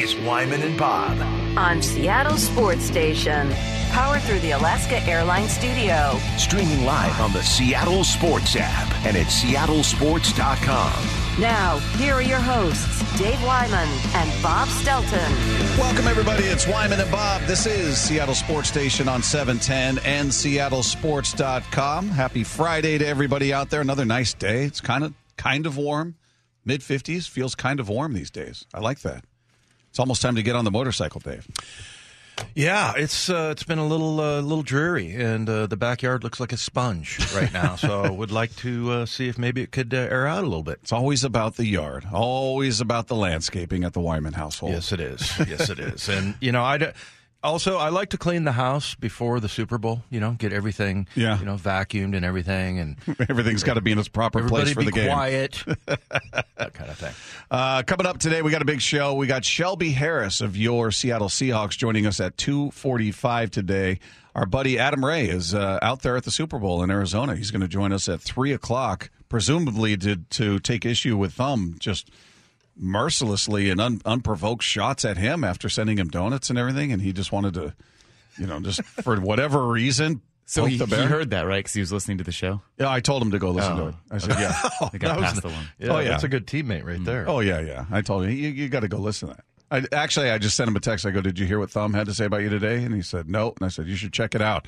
[0.00, 1.18] is Wyman and Bob.
[1.58, 3.50] on Seattle Sports Station.
[3.90, 6.16] Powered through the Alaska Airlines Studio.
[6.38, 11.40] Streaming live on the Seattle Sports app and at seattlesports.com.
[11.40, 15.30] Now, here are your hosts, Dave Wyman and Bob Stelton.
[15.76, 16.44] Welcome, everybody.
[16.44, 17.42] It's Wyman and Bob.
[17.42, 22.08] This is Seattle Sports Station on 710 and seattlesports.com.
[22.08, 23.80] Happy Friday to everybody out there.
[23.80, 24.64] Another nice day.
[24.64, 26.16] It's kind of kind of warm.
[26.64, 28.66] Mid 50s feels kind of warm these days.
[28.72, 29.24] I like that.
[29.90, 31.46] It's almost time to get on the motorcycle, Dave.
[32.54, 36.40] Yeah, it's uh, it's been a little uh, little dreary, and uh, the backyard looks
[36.40, 37.76] like a sponge right now.
[37.76, 40.62] so would like to uh, see if maybe it could uh, air out a little
[40.62, 40.78] bit.
[40.82, 44.72] It's always about the yard, always about the landscaping at the Wyman household.
[44.72, 45.38] Yes, it is.
[45.46, 46.08] Yes, it is.
[46.08, 46.86] And you know, I d-
[47.42, 50.02] also I like to clean the house before the Super Bowl.
[50.10, 51.38] You know, get everything Yeah.
[51.38, 52.96] you know vacuumed and everything, and
[53.28, 55.08] Everything's got to be in its proper place for the game.
[55.10, 55.62] quiet.
[55.86, 57.12] that kind of thing.
[57.50, 59.14] Uh, coming up today, we got a big show.
[59.14, 63.98] We got Shelby Harris of your Seattle Seahawks joining us at 2:45 today.
[64.34, 67.34] Our buddy Adam Ray is uh, out there at the Super Bowl in Arizona.
[67.34, 71.76] He's going to join us at three o'clock, presumably to to take issue with Thumb
[71.80, 72.10] just
[72.80, 77.12] mercilessly and un, unprovoked shots at him after sending him donuts and everything, and he
[77.12, 77.74] just wanted to,
[78.38, 80.22] you know, just for whatever reason.
[80.50, 81.60] So he, the he heard that, right?
[81.60, 82.60] Because he was listening to the show.
[82.76, 83.86] Yeah, I told him to go listen to Oh.
[83.90, 83.94] it.
[84.10, 84.68] I said, yeah.
[84.90, 85.64] They got That was the- the one.
[85.78, 86.08] Yeah, Oh, yeah.
[86.08, 87.04] that's a good teammate right mm.
[87.04, 87.24] there.
[87.28, 87.84] Oh yeah, yeah.
[87.88, 89.44] I told him you, you got to go listen to that.
[89.92, 91.06] I, actually, I just sent him a text.
[91.06, 93.00] I go, "Did you hear what Thumb had to say about you today?" And he
[93.00, 94.66] said, "No." And I said, "You should check it out."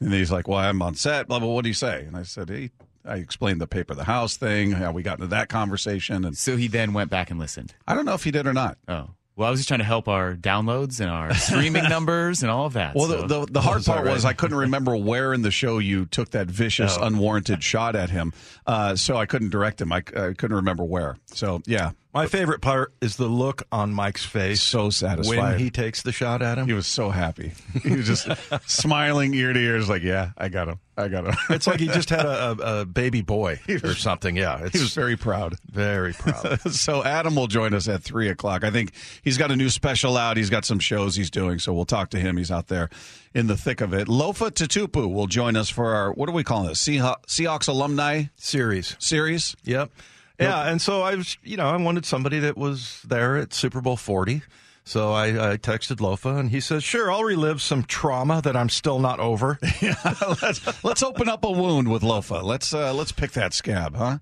[0.00, 1.28] And he's like, "Well, I'm on set.
[1.28, 1.48] Blah blah.
[1.48, 2.70] What do you say?" And I said, "Hey."
[3.04, 6.56] I explained the paper the house thing, how we got into that conversation, and So
[6.56, 7.74] he then went back and listened.
[7.86, 8.78] I don't know if he did or not.
[8.88, 9.10] Oh.
[9.36, 12.66] Well, I was just trying to help our downloads and our streaming numbers and all
[12.66, 12.94] of that.
[12.94, 13.22] Well, so.
[13.22, 14.26] the, the, the hard part was?
[14.26, 18.34] I couldn't remember where in the show you took that vicious, unwarranted shot at him,
[18.66, 19.92] uh, so I couldn't direct him.
[19.92, 21.16] I, I couldn't remember where.
[21.26, 25.38] So yeah, My favorite part is the look on Mike's face so satisfied.
[25.38, 26.66] when he takes the shot at him.
[26.66, 27.52] He was so happy.
[27.84, 28.28] He was just
[28.66, 29.76] smiling ear to ear.
[29.76, 30.80] He's like, "Yeah, I got him.
[30.96, 34.36] I got him." It's like he just had a, a, baby boy or something.
[34.36, 35.54] Yeah, he was very proud.
[35.70, 36.60] very proud.
[36.72, 38.64] so Adam will join us at three o'clock.
[38.64, 40.36] I think he's got a new special out.
[40.36, 42.36] He's got some shows he's doing, so we'll talk to him.
[42.36, 42.90] He's out there
[43.34, 44.08] in the thick of it.
[44.08, 46.84] Lofa Tatupu will join us for our what are we calling this?
[46.84, 48.96] Seahawks alumni Series.
[48.98, 49.54] series.
[49.62, 49.90] Yep.
[50.40, 53.80] Yeah, and so I was, you know, I wanted somebody that was there at Super
[53.80, 54.42] Bowl 40.
[54.84, 58.68] So I, I texted Lofa, and he says, "Sure, I'll relive some trauma that I'm
[58.70, 59.94] still not over." yeah,
[60.42, 62.42] let's let's open up a wound with Lofa.
[62.42, 64.18] Let's uh, let's pick that scab, huh?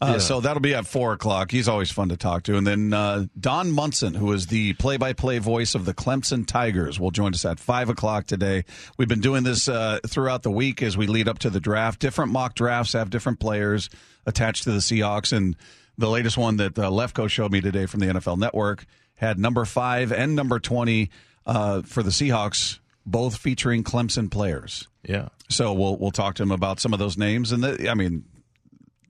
[0.00, 1.50] Uh, So that'll be at four o'clock.
[1.50, 2.56] He's always fun to talk to.
[2.56, 7.10] And then uh, Don Munson, who is the play-by-play voice of the Clemson Tigers, will
[7.10, 8.64] join us at five o'clock today.
[8.96, 12.00] We've been doing this uh, throughout the week as we lead up to the draft.
[12.00, 13.90] Different mock drafts have different players
[14.26, 15.54] attached to the Seahawks, and
[15.98, 19.64] the latest one that uh, Lefko showed me today from the NFL Network had number
[19.66, 21.10] five and number twenty
[21.44, 24.88] uh, for the Seahawks, both featuring Clemson players.
[25.02, 25.28] yeah.
[25.50, 28.24] So we'll we'll talk to him about some of those names, and the, I mean,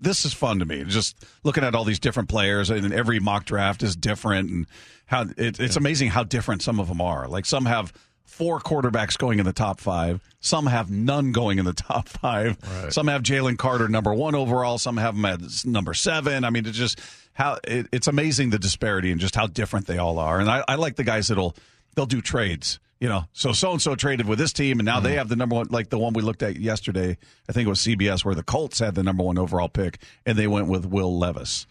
[0.01, 0.85] this is fun to me.
[0.85, 4.67] Just looking at all these different players, and every mock draft is different, and
[5.07, 7.29] how it, it's amazing how different some of them are.
[7.29, 7.93] Like some have
[8.25, 12.57] four quarterbacks going in the top five, some have none going in the top five,
[12.91, 16.45] some have Jalen Carter number one overall, some have him at number seven.
[16.45, 17.01] I mean, it's just
[17.33, 20.41] how it, it's amazing the disparity and just how different they all are.
[20.41, 21.55] And I, I like the guys that'll
[21.95, 22.79] they'll do trades.
[23.01, 25.19] You know, so so and so traded with this team, and now they mm-hmm.
[25.19, 27.17] have the number one, like the one we looked at yesterday.
[27.49, 30.37] I think it was CBS, where the Colts had the number one overall pick, and
[30.37, 31.67] they went with Will Levis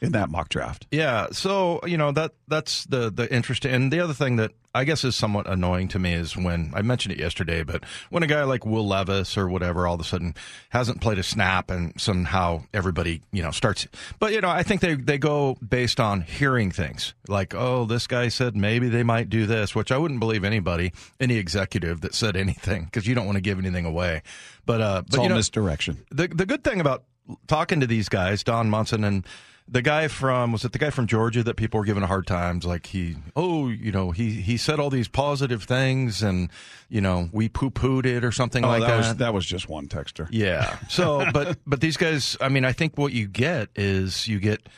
[0.00, 0.86] in that mock draft.
[0.90, 3.72] Yeah, so you know that that's the the interesting.
[3.72, 6.82] And the other thing that I guess is somewhat annoying to me is when I
[6.82, 10.04] mentioned it yesterday, but when a guy like Will Levis or whatever all of a
[10.04, 10.34] sudden
[10.68, 13.86] hasn't played a snap and somehow everybody you know starts.
[14.18, 18.06] But you know, I think they they go based on hearing things like, oh, this
[18.06, 22.14] guy said maybe they might do this, which I wouldn't believe anybody, any executive that
[22.14, 24.22] said anything because you don't want to give anything away.
[24.66, 26.04] But uh, It's but all you know, misdirection.
[26.10, 27.04] the the good thing about
[27.46, 29.26] talking to these guys, Don Munson and
[29.68, 32.26] the guy from was it the guy from Georgia that people were giving a hard
[32.26, 36.50] times like he oh you know he he said all these positive things and
[36.88, 38.96] you know we poo pooed it or something Oh, like that that.
[38.98, 40.28] was that was just one texter.
[40.30, 40.78] yeah.
[40.88, 44.68] So but but these guys I mean I think what you get is you get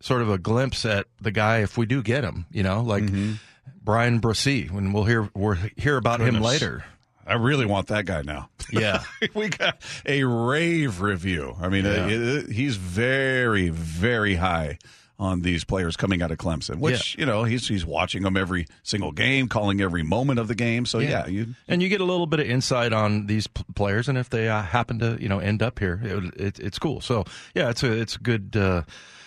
[0.00, 3.04] sort of a glimpse at the guy if we do get him you know like
[3.04, 3.34] mm-hmm.
[3.82, 6.84] Bryan Bresee when we'll hear we'll hear about him later.
[7.26, 8.48] I really want that guy now.
[8.72, 9.02] Yeah.
[9.34, 11.56] we got a rave review.
[11.60, 12.42] I mean, Yeah.
[12.44, 14.78] uh, he's very, very high
[15.18, 18.66] on these players coming out of Clemson, which you know he's he's watching them every
[18.82, 20.84] single game, calling every moment of the game.
[20.86, 24.08] So yeah, you and you get a little bit of insight on these p- players,
[24.08, 27.00] and if they uh, happen to you know end up here, it, it, it's cool.
[27.00, 27.24] So
[27.54, 28.56] yeah, it's a it's good.
[28.56, 28.82] Uh,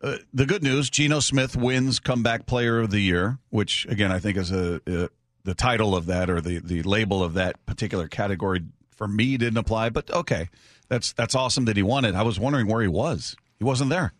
[0.04, 4.20] uh, the good news: Geno Smith wins Comeback Player of the Year, which again I
[4.20, 5.08] think is a, uh
[5.44, 8.62] the title of that or the the label of that particular category
[8.96, 9.90] for me didn't apply.
[9.90, 10.50] But okay,
[10.90, 12.14] that's that's awesome that he won it.
[12.16, 13.36] I was wondering where he was.
[13.58, 14.14] He wasn't there.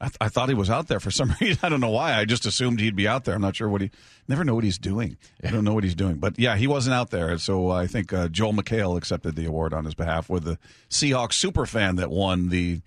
[0.00, 1.58] I, th- I thought he was out there for some reason.
[1.62, 2.14] I don't know why.
[2.14, 3.34] I just assumed he'd be out there.
[3.34, 3.90] I'm not sure what he.
[4.28, 5.16] Never know what he's doing.
[5.42, 6.16] I don't know what he's doing.
[6.16, 7.36] But yeah, he wasn't out there.
[7.38, 10.58] So I think uh, Joel McHale accepted the award on his behalf with the
[10.90, 12.80] Seahawks super fan that won the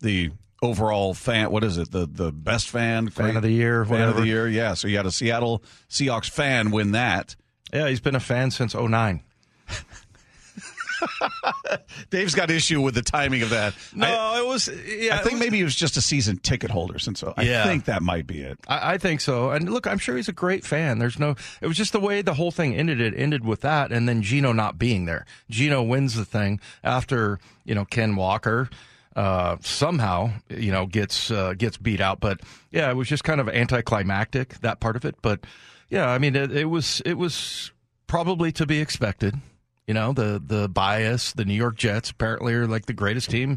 [0.00, 0.30] the
[0.62, 1.50] overall fan.
[1.50, 1.90] What is it?
[1.90, 4.48] The the best fan Fan of the year, fan of the year.
[4.48, 4.74] Yeah.
[4.74, 7.36] So you had a Seattle Seahawks fan win that.
[7.72, 9.22] Yeah, he's been a fan since 09.
[12.10, 13.74] Dave's got issue with the timing of that.
[13.94, 14.68] No, I, it was.
[14.68, 17.42] Yeah, I think was- maybe he was just a season ticket holder, since so I
[17.42, 17.64] Yeah.
[17.64, 18.58] think that might be it.
[18.68, 19.50] I, I think so.
[19.50, 20.98] And look, I'm sure he's a great fan.
[20.98, 21.34] There's no.
[21.60, 23.00] It was just the way the whole thing ended.
[23.00, 25.26] It ended with that, and then Geno not being there.
[25.50, 28.68] Geno wins the thing after you know Ken Walker.
[29.16, 32.40] Uh, somehow, you know, gets uh, gets beat out, but
[32.70, 35.16] yeah, it was just kind of anticlimactic that part of it.
[35.22, 35.40] But
[35.88, 37.72] yeah, I mean, it, it was it was
[38.06, 39.34] probably to be expected.
[39.88, 43.56] You know, the the bias, the New York Jets apparently are like the greatest team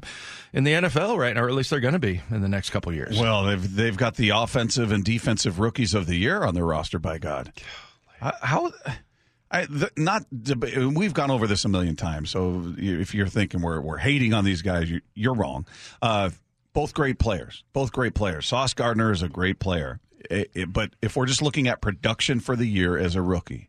[0.53, 2.69] in the NFL right now, or at least they're going to be in the next
[2.71, 3.19] couple of years.
[3.19, 6.97] Well, they've they've got the offensive and defensive rookies of the year on their roster.
[6.99, 7.51] By God,
[8.19, 8.71] how?
[9.53, 12.29] I, the, not we've gone over this a million times.
[12.29, 15.65] So if you're thinking we're we're hating on these guys, you, you're wrong.
[16.01, 16.29] Uh,
[16.71, 18.47] both great players, both great players.
[18.47, 19.99] Sauce Gardner is a great player,
[20.29, 23.67] It- it- but if we're just looking at production for the year as a rookie,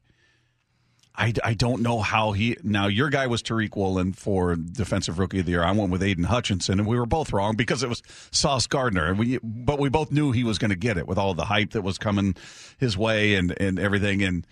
[1.15, 2.57] I, I don't know how he.
[2.63, 5.63] Now, your guy was Tariq Woolen for Defensive Rookie of the Year.
[5.63, 9.07] I went with Aidan Hutchinson, and we were both wrong because it was Sauce Gardner.
[9.07, 11.45] And we, but we both knew he was going to get it with all the
[11.45, 12.35] hype that was coming
[12.79, 14.23] his way and, and everything.
[14.23, 14.47] And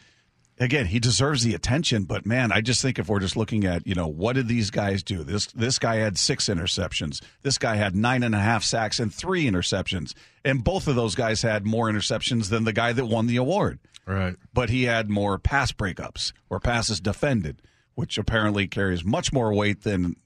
[0.59, 2.05] again, he deserves the attention.
[2.05, 4.71] But man, I just think if we're just looking at, you know, what did these
[4.71, 5.25] guys do?
[5.25, 7.23] This this guy had six interceptions.
[7.43, 10.13] This guy had nine and a half sacks and three interceptions.
[10.45, 13.79] And both of those guys had more interceptions than the guy that won the award
[14.11, 14.37] Right.
[14.53, 17.63] but he had more pass breakups or passes defended,
[17.95, 20.17] which apparently carries much more weight than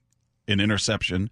[0.48, 1.30] an interception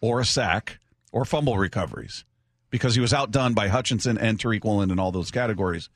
[0.00, 0.78] or a sack
[1.12, 2.24] or fumble recoveries
[2.70, 5.88] because he was outdone by Hutchinson and Tariq Woolen in all those categories.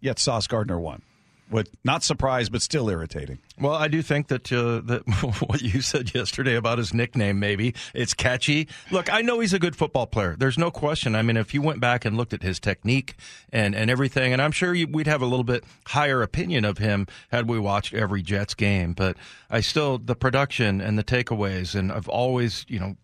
[0.00, 1.02] Yet Sauce Gardner won.
[1.48, 3.38] What not surprised, but still irritating.
[3.60, 5.02] Well, I do think that uh, that
[5.46, 8.68] what you said yesterday about his nickname, maybe it's catchy.
[8.90, 10.34] Look, I know he's a good football player.
[10.36, 11.14] There's no question.
[11.14, 13.14] I mean, if you went back and looked at his technique
[13.52, 16.78] and and everything, and I'm sure you, we'd have a little bit higher opinion of
[16.78, 18.92] him had we watched every Jets game.
[18.92, 19.16] But
[19.48, 22.96] I still the production and the takeaways, and I've always you know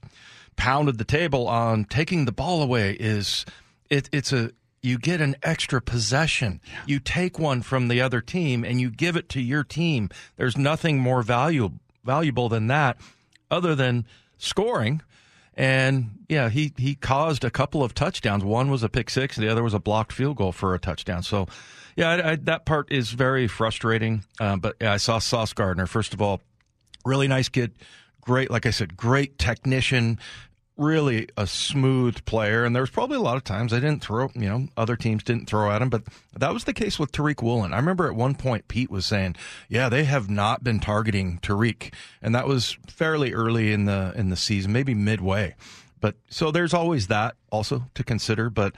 [0.57, 3.45] pounded the table on taking the ball away is
[3.91, 4.51] it, it's a
[4.83, 6.61] you get an extra possession.
[6.87, 10.11] You take one from the other team and you give it to your team.
[10.37, 12.97] There's nothing more valuable valuable than that,
[13.51, 14.07] other than
[14.39, 15.03] scoring.
[15.55, 18.43] And yeah, he, he caused a couple of touchdowns.
[18.43, 21.23] One was a pick six, the other was a blocked field goal for a touchdown.
[21.23, 21.47] So,
[21.95, 24.25] yeah, I, I, that part is very frustrating.
[24.41, 25.87] Uh, but yeah, I saw Sauce Gardner.
[25.87, 26.41] First of all,
[27.05, 27.73] really nice kid.
[28.23, 30.19] Great, like I said, great technician,
[30.77, 32.65] really a smooth player.
[32.65, 35.23] And there was probably a lot of times I didn't throw, you know, other teams
[35.23, 36.05] didn't throw at him, but
[36.37, 37.73] that was the case with Tariq Woolen.
[37.73, 39.37] I remember at one point Pete was saying,
[39.69, 41.93] yeah, they have not been targeting Tariq.
[42.21, 45.55] And that was fairly early in the, in the season, maybe midway.
[46.01, 48.51] But so there's always that also to consider.
[48.51, 48.75] But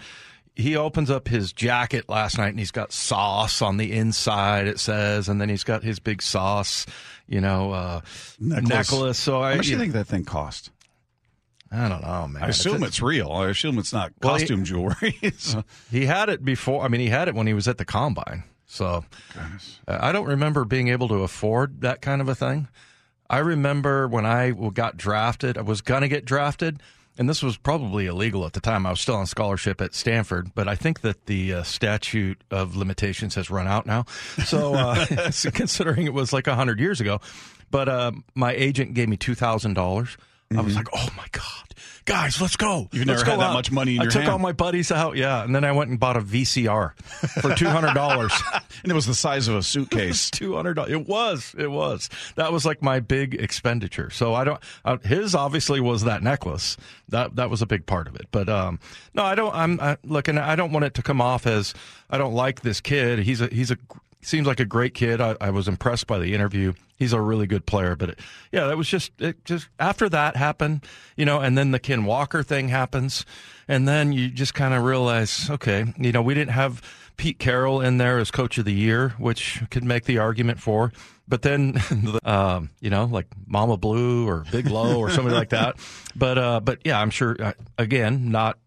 [0.57, 4.79] he opens up his jacket last night and he's got sauce on the inside, it
[4.79, 6.87] says, and then he's got his big sauce,
[7.27, 8.01] you know, uh,
[8.39, 8.69] necklace.
[8.69, 9.19] necklace.
[9.19, 10.71] So I, How much do you you think that thing cost?
[11.73, 12.43] I don't know, man.
[12.45, 13.31] I assume It's- it's real.
[13.33, 15.19] I assume it's not Well, he- costume jewelry.
[15.39, 16.85] So- He had it before.
[16.85, 18.45] I mean, he had it when he was at the combine.
[18.67, 19.05] So
[19.37, 22.69] uh, I don't remember being able to afford that kind of a thing.
[23.31, 26.81] I remember when I got drafted, I was going to get drafted,
[27.17, 28.85] and this was probably illegal at the time.
[28.87, 32.75] I was still on scholarship at Stanford, but I think that the uh, statute of
[32.77, 34.05] limitations has run out now.
[34.45, 35.07] So, uh,
[35.53, 37.21] considering it was like 100 years ago,
[37.71, 40.17] but uh, my agent gave me $2,000.
[40.57, 41.75] I was like, oh my God,
[42.05, 42.67] guys, let's go.
[42.67, 42.97] Mm-hmm.
[42.97, 44.93] You've Let's never go had that much money in I your took all my buddies
[44.93, 46.97] out, yeah, and then I went and bought a VCR
[47.41, 48.33] for two hundred dollars.
[48.83, 50.31] and it was the size of a suitcase.
[50.33, 50.93] two hundred dollars.
[50.93, 51.55] It was.
[51.59, 52.09] It was.
[52.37, 54.11] That was like my big expenditure.
[54.11, 54.61] So I don't.
[54.85, 56.77] Uh, his obviously was that necklace.
[57.09, 58.27] That that was a big part of it.
[58.31, 58.79] But um,
[59.15, 59.55] no, I don't.
[59.55, 60.39] I'm I, looking.
[60.39, 61.75] I don't want it to come off as
[62.11, 63.21] I don't like this kid.
[63.21, 63.79] He's a he's a
[64.27, 65.21] seems like a great kid.
[65.21, 66.73] I, I was impressed by the interview.
[66.97, 67.97] He's a really good player.
[67.97, 68.19] But it,
[68.53, 69.45] yeah, that was just it.
[69.45, 70.85] Just after that happened,
[71.17, 73.25] you know, and then the Ken Walker thing happens,
[73.69, 76.83] and then you just kind of realize, okay, you know, we didn't have.
[77.17, 80.91] Pete Carroll in there as coach of the year, which could make the argument for.
[81.29, 81.81] But then,
[82.25, 85.77] um, you know, like Mama Blue or Big Low or somebody like that.
[86.17, 87.37] But uh, but yeah, I'm sure.
[87.41, 88.59] Uh, again, not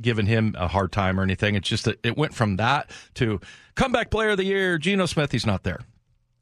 [0.00, 1.54] giving him a hard time or anything.
[1.54, 3.40] It's just that it went from that to
[3.74, 4.78] comeback player of the year.
[4.78, 5.80] Geno Smith, he's not there.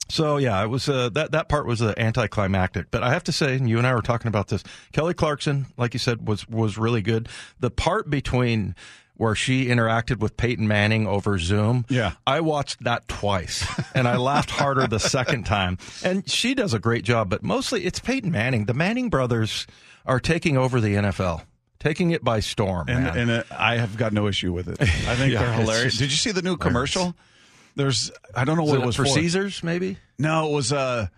[0.09, 2.91] So yeah, it was uh, that that part was uh, anticlimactic.
[2.91, 4.63] But I have to say, and you and I were talking about this.
[4.93, 7.29] Kelly Clarkson, like you said, was was really good.
[7.59, 8.77] The part between
[9.17, 11.87] where she interacted with Peyton Manning over Zoom.
[11.89, 12.13] Yeah.
[12.27, 15.79] I watched that twice and I laughed harder the second time.
[16.05, 18.67] And she does a great job, but mostly it's Peyton Manning.
[18.67, 19.67] The Manning brothers
[20.05, 21.43] are taking over the NFL,
[21.79, 22.89] taking it by storm.
[22.89, 23.19] and man.
[23.19, 24.81] and uh, I have got no issue with it.
[24.81, 25.99] I think Yeah, they're hilarious.
[25.99, 27.15] Did you see the new commercial?
[27.75, 29.11] There's I don't know what it it was for for.
[29.11, 29.99] Caesars, maybe?
[30.19, 31.09] No, it was uh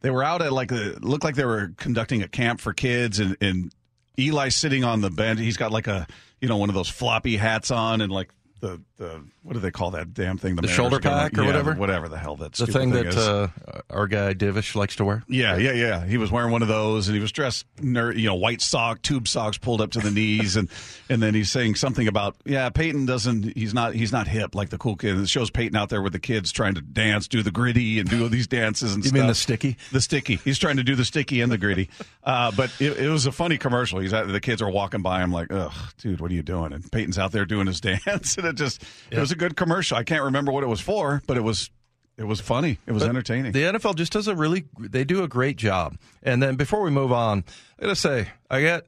[0.00, 3.20] they were out at like a looked like they were conducting a camp for kids
[3.20, 3.72] and and
[4.18, 5.38] Eli's sitting on the bench.
[5.38, 6.06] He's got like a
[6.40, 9.70] you know one of those floppy hats on and like the the what do they
[9.70, 10.56] call that damn thing?
[10.56, 11.74] The Mariners shoulder are gonna- pack or yeah, whatever?
[11.74, 13.48] whatever the hell that The stupid thing that uh,
[13.90, 15.22] our guy Divish likes to wear.
[15.28, 16.04] Yeah, yeah, yeah.
[16.04, 19.02] He was wearing one of those, and he was dressed, ner- you know, white sock,
[19.02, 20.68] tube socks pulled up to the knees, and
[21.08, 24.68] and then he's saying something about, yeah, Peyton doesn't, he's not, he's not hip like
[24.70, 25.12] the cool kid.
[25.14, 27.98] And it shows Peyton out there with the kids trying to dance, do the griddy,
[28.00, 29.18] and do all these dances and You stuff.
[29.18, 29.76] mean the sticky?
[29.92, 30.36] The sticky.
[30.36, 31.88] He's trying to do the sticky and the griddy.
[32.24, 34.00] Uh, but it, it was a funny commercial.
[34.00, 36.72] He's out, the kids are walking by him like, ugh, dude, what are you doing?
[36.74, 39.96] And Peyton's out there doing his dance, and it just, it was a good commercial.
[39.96, 41.70] I can't remember what it was for, but it was.
[42.16, 42.80] It was funny.
[42.84, 43.52] It was entertaining.
[43.52, 45.96] The NFL just does a really they do a great job.
[46.20, 47.44] And then before we move on,
[47.78, 48.82] I gotta say I got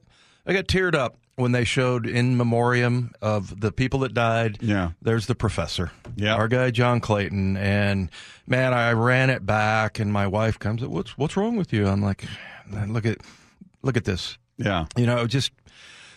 [0.45, 4.57] I got teared up when they showed in memoriam of the people that died.
[4.59, 4.91] Yeah.
[5.01, 5.91] there's the professor.
[6.17, 6.35] Yeah.
[6.35, 7.55] our guy John Clayton.
[7.55, 8.09] And
[8.47, 10.83] man, I ran it back, and my wife comes.
[10.83, 11.87] What's what's wrong with you?
[11.87, 12.25] I'm like,
[12.69, 13.19] look at
[13.81, 14.37] look at this.
[14.57, 14.87] yeah.
[14.97, 15.53] You know, just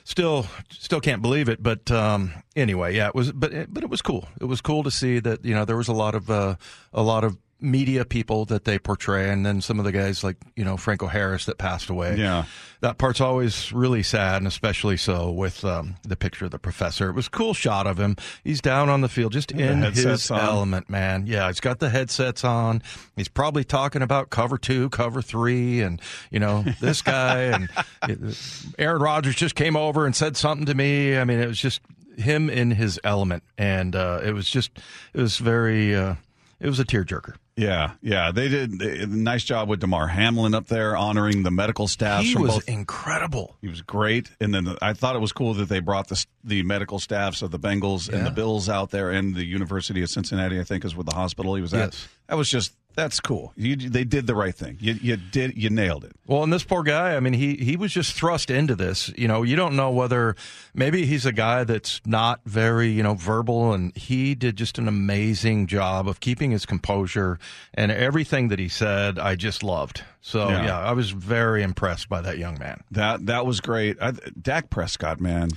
[0.05, 3.91] still still can't believe it but um anyway yeah it was but it, but it
[3.91, 4.29] was cool.
[4.41, 6.57] It was cool to see that you know there was a lot of uh,
[6.93, 10.37] a lot of media people that they portray and then some of the guys like
[10.57, 12.17] you know Franco Harris that passed away.
[12.17, 12.45] Yeah.
[12.81, 17.09] that part's always really sad and especially so with um, the picture of the professor.
[17.09, 18.17] It was a cool shot of him.
[18.43, 20.41] He's down on the field just in his on.
[20.41, 21.27] element man.
[21.27, 22.83] Yeah he's got the headsets on.
[23.17, 27.43] He's probably talking about cover two cover three and you know this guy
[28.03, 28.37] and
[28.79, 31.17] Aaron Rodgers just came over and said something to me.
[31.17, 31.81] I mean it was just
[32.19, 34.71] him in his element and uh, it was just
[35.15, 36.15] it was very uh,
[36.61, 40.67] it was a tearjerker Yeah, yeah, they did a nice job with Damar Hamlin up
[40.67, 42.25] there honoring the medical staff.
[42.25, 42.69] he from was both.
[42.69, 46.25] incredible he was great, and then I thought it was cool that they brought the
[46.43, 50.11] the medical staffs of the Bengals and the Bills out there, and the University of
[50.11, 50.59] Cincinnati.
[50.59, 51.93] I think is where the hospital he was at.
[51.93, 52.09] Yes.
[52.29, 53.53] That was just that's cool.
[53.57, 54.77] You, they did the right thing.
[54.81, 55.57] You, you did.
[55.57, 56.13] You nailed it.
[56.27, 59.13] Well, and this poor guy, I mean, he, he was just thrust into this.
[59.17, 60.37] You know, you don't know whether
[60.75, 64.89] maybe he's a guy that's not very, you know, verbal, and he did just an
[64.89, 67.39] amazing job of keeping his composure
[67.75, 70.03] and everything that he said, I just loved.
[70.21, 70.65] So, Yeah.
[70.65, 72.83] yeah, I was very impressed by that young man.
[72.91, 73.97] That that was great.
[74.01, 75.51] I, Dak Prescott, man.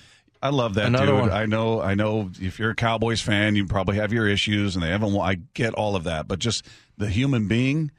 [0.47, 1.19] I love that Another dude.
[1.21, 1.31] one.
[1.31, 1.81] I know.
[1.81, 2.29] I know.
[2.39, 5.15] If you're a Cowboys fan, you probably have your issues, and they haven't.
[5.17, 6.65] I get all of that, but just
[6.97, 7.91] the human being,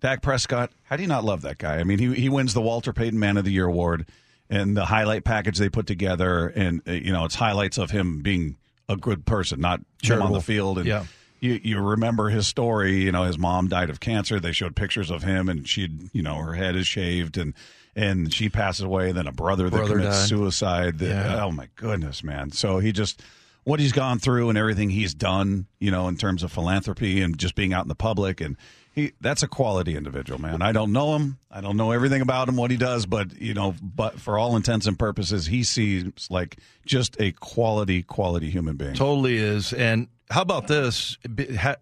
[0.00, 0.70] Dak Prescott.
[0.84, 1.76] How do you not love that guy?
[1.78, 4.06] I mean, he he wins the Walter Payton Man of the Year award,
[4.50, 8.20] and the highlight package they put together, and uh, you know, it's highlights of him
[8.22, 8.56] being
[8.88, 10.78] a good person, not him on the field.
[10.78, 11.04] And Yeah.
[11.40, 12.96] you you remember his story.
[13.02, 14.38] You know, his mom died of cancer.
[14.38, 17.54] They showed pictures of him, and she'd you know her head is shaved, and
[17.96, 19.10] and she passes away.
[19.10, 20.28] Then a brother that commits died.
[20.28, 20.98] suicide.
[20.98, 21.44] That, Yeah.
[21.44, 22.52] Oh my goodness, man!
[22.52, 23.20] So he just
[23.64, 27.36] what he's gone through and everything he's done, you know, in terms of philanthropy and
[27.36, 28.56] just being out in the public and.
[28.96, 30.62] He, that's a quality individual, man.
[30.62, 31.38] I don't know him.
[31.50, 34.56] I don't know everything about him, what he does, but you know, but for all
[34.56, 38.94] intents and purposes, he seems like just a quality, quality human being.
[38.94, 39.74] Totally is.
[39.74, 41.18] And how about this?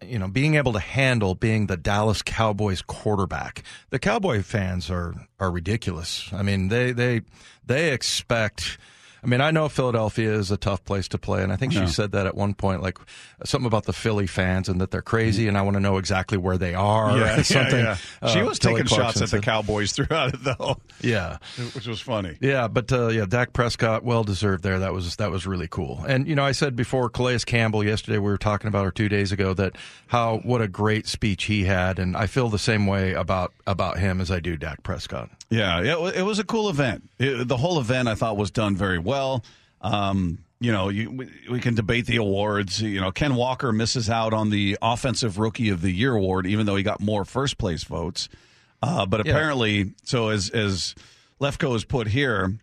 [0.04, 3.62] You know, being able to handle being the Dallas Cowboys quarterback.
[3.90, 6.28] The Cowboy fans are are ridiculous.
[6.32, 7.20] I mean, they they
[7.64, 8.76] they expect.
[9.24, 11.86] I mean, I know Philadelphia is a tough place to play, and I think she
[11.86, 12.98] said that at one point, like
[13.44, 16.36] something about the Philly fans and that they're crazy, and I want to know exactly
[16.36, 17.16] where they are.
[17.16, 17.78] Yeah, or something.
[17.84, 18.28] yeah, yeah.
[18.28, 19.38] She Uh, was Kelly taking shots Clarkson at the.
[19.40, 21.38] Cowboys throughout it, though, Yeah.
[21.74, 22.36] which was funny.
[22.40, 24.78] Yeah, but uh, yeah, Dak Prescott, well deserved there.
[24.80, 26.04] That was that was really cool.
[26.06, 28.18] And you know, I said before Calais Campbell yesterday.
[28.18, 29.76] We were talking about her two days ago that
[30.08, 33.98] how what a great speech he had, and I feel the same way about about
[33.98, 35.30] him as I do Dak Prescott.
[35.50, 37.08] Yeah, it, it was a cool event.
[37.18, 39.13] It- the whole event I thought was done very well.
[39.14, 39.44] Well,
[39.80, 42.82] um, you know, you, we, we can debate the awards.
[42.82, 46.66] You know, Ken Walker misses out on the Offensive Rookie of the Year award, even
[46.66, 48.28] though he got more first place votes.
[48.82, 50.96] Uh, but apparently, so as as
[51.40, 52.58] Lefko has put here,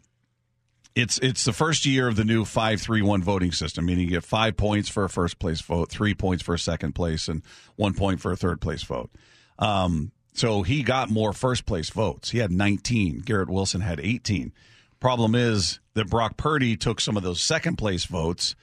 [0.93, 4.11] it's it's the first year of the new five three one voting system, meaning you
[4.11, 7.43] get five points for a first place vote, three points for a second place, and
[7.77, 9.09] one point for a third place vote.
[9.57, 12.31] Um, so he got more first place votes.
[12.31, 13.19] He had 19.
[13.19, 14.51] Garrett Wilson had 18.
[15.01, 18.55] Problem is that Brock Purdy took some of those second place votes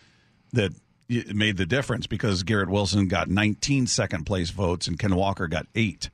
[0.52, 0.72] that
[1.08, 5.66] made the difference because Garrett Wilson got 19 second place votes and Ken Walker got
[5.74, 6.10] eight.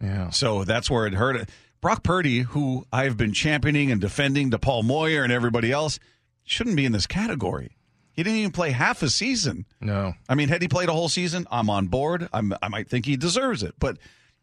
[0.00, 0.30] Yeah.
[0.30, 1.48] So that's where it hurt.
[1.80, 5.98] Brock Purdy, who I've been championing and defending to Paul Moyer and everybody else,
[6.44, 7.76] shouldn't be in this category.
[8.12, 9.66] He didn't even play half a season.
[9.80, 10.14] No.
[10.28, 12.28] I mean, had he played a whole season, I'm on board.
[12.32, 13.74] I'm, I might think he deserves it.
[13.80, 13.98] But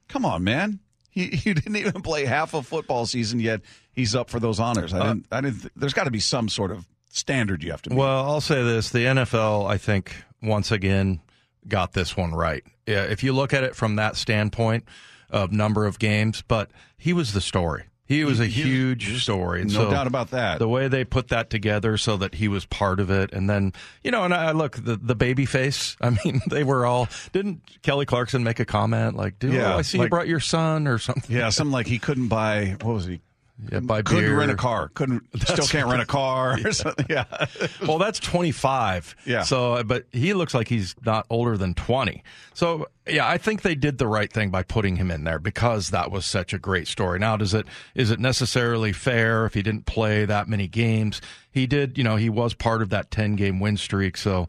[0.10, 0.80] come on, man.
[1.12, 3.62] He, he didn't even play half a football season yet.
[3.94, 4.94] He's up for those honors.
[4.94, 5.28] I uh, didn't.
[5.32, 5.72] I didn't.
[5.76, 8.00] There's got to be some sort of standard you have to meet.
[8.00, 11.20] Well, I'll say this: the NFL, I think, once again
[11.68, 12.64] got this one right.
[12.88, 14.86] Yeah, if you look at it from that standpoint
[15.30, 17.84] of number of games, but he was the story.
[18.12, 19.62] He was a huge story.
[19.62, 20.60] And no so doubt about that.
[20.60, 23.72] The way they put that together so that he was part of it, and then
[24.04, 25.96] you know, and I look the the baby face.
[26.02, 27.08] I mean, they were all.
[27.32, 30.28] Didn't Kelly Clarkson make a comment like, "Dude, Yeah, oh, I see you like- brought
[30.28, 31.34] your son or something"?
[31.34, 32.76] yeah, something like he couldn't buy.
[32.82, 33.22] What was he?
[33.70, 34.38] Yeah, mm, buy Couldn't beer.
[34.38, 34.90] rent a car.
[34.94, 35.24] Couldn't.
[35.44, 36.58] Still can't rent a car.
[36.72, 37.06] Something.
[37.10, 37.26] Yeah.
[37.88, 39.16] well, that's 25.
[39.26, 39.44] Yeah.
[39.44, 42.24] So, uh, but he looks like he's not older than 20.
[42.54, 45.90] So, yeah, I think they did the right thing by putting him in there because
[45.90, 47.20] that was such a great story.
[47.20, 51.22] Now, does it is it necessarily fair if he didn't play that many games?
[51.52, 54.18] He did, you know, he was part of that 10 game win streak.
[54.18, 54.48] So,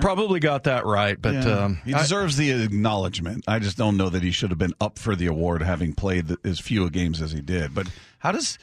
[0.00, 1.20] probably got that right.
[1.20, 1.64] But Yeah.
[1.64, 3.44] um, he I- deserves the acknowledgement.
[3.48, 6.28] I just don't know that he should have been up for the award having played
[6.28, 7.74] the, as few games as he did.
[7.74, 8.58] But how does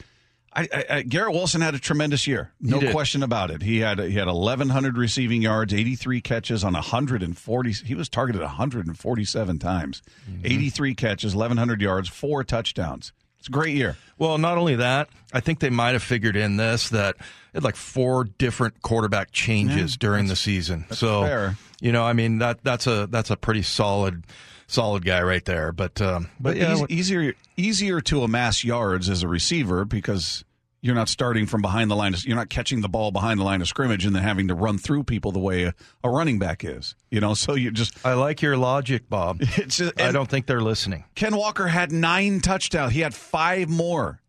[0.52, 3.62] I, I, I, Garrett Wilson had a tremendous year, no question about it.
[3.62, 7.72] He had he had 1,100 receiving yards, 83 catches on 140.
[7.72, 10.46] He was targeted 147 times, Mm-hmm.
[10.46, 13.12] 83 catches, 1,100 yards, four touchdowns.
[13.40, 13.96] It's a great year.
[14.18, 17.24] Well, not only that, I think they might have figured in this that it
[17.54, 20.84] had like four different quarterback changes during the season.
[20.92, 21.56] so, fair.
[21.80, 24.24] you know, I mean that that's a that's a pretty solid
[24.66, 25.72] solid guy right there.
[25.72, 30.44] But um, but, But yeah, eas- easier easier to amass yards as a receiver because
[30.82, 32.14] you're not starting from behind the line.
[32.14, 34.54] Of, you're not catching the ball behind the line of scrimmage and then having to
[34.54, 36.94] run through people the way a, a running back is.
[37.10, 39.38] You know, so you just I like your logic, Bob.
[39.40, 41.04] it's just, I don't think they're listening.
[41.14, 42.92] Ken Walker had nine touchdowns.
[42.92, 44.19] He had five more.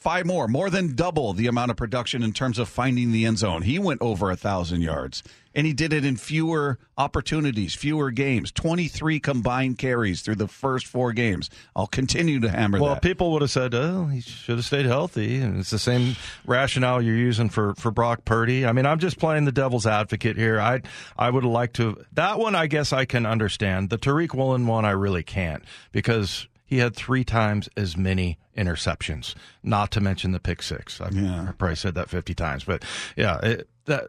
[0.00, 3.38] Five more, more than double the amount of production in terms of finding the end
[3.38, 3.62] zone.
[3.62, 5.22] He went over a thousand yards,
[5.54, 8.50] and he did it in fewer opportunities, fewer games.
[8.52, 11.50] Twenty three combined carries through the first four games.
[11.76, 13.02] I'll continue to hammer Well, that.
[13.02, 17.02] people would have said, "Oh, he should have stayed healthy," and it's the same rationale
[17.02, 18.64] you're using for for Brock Purdy.
[18.64, 20.60] I mean, I'm just playing the devil's advocate here.
[20.60, 20.80] I
[21.18, 22.54] I would have liked to that one.
[22.54, 24.84] I guess I can understand the Tariq Woolen one.
[24.84, 29.34] I really can't because he had three times as many interceptions.
[29.62, 31.00] Not to mention the pick six.
[31.00, 31.48] I've, Yeah.
[31.48, 32.84] I probably said that 50 times, but
[33.16, 34.08] yeah, it, that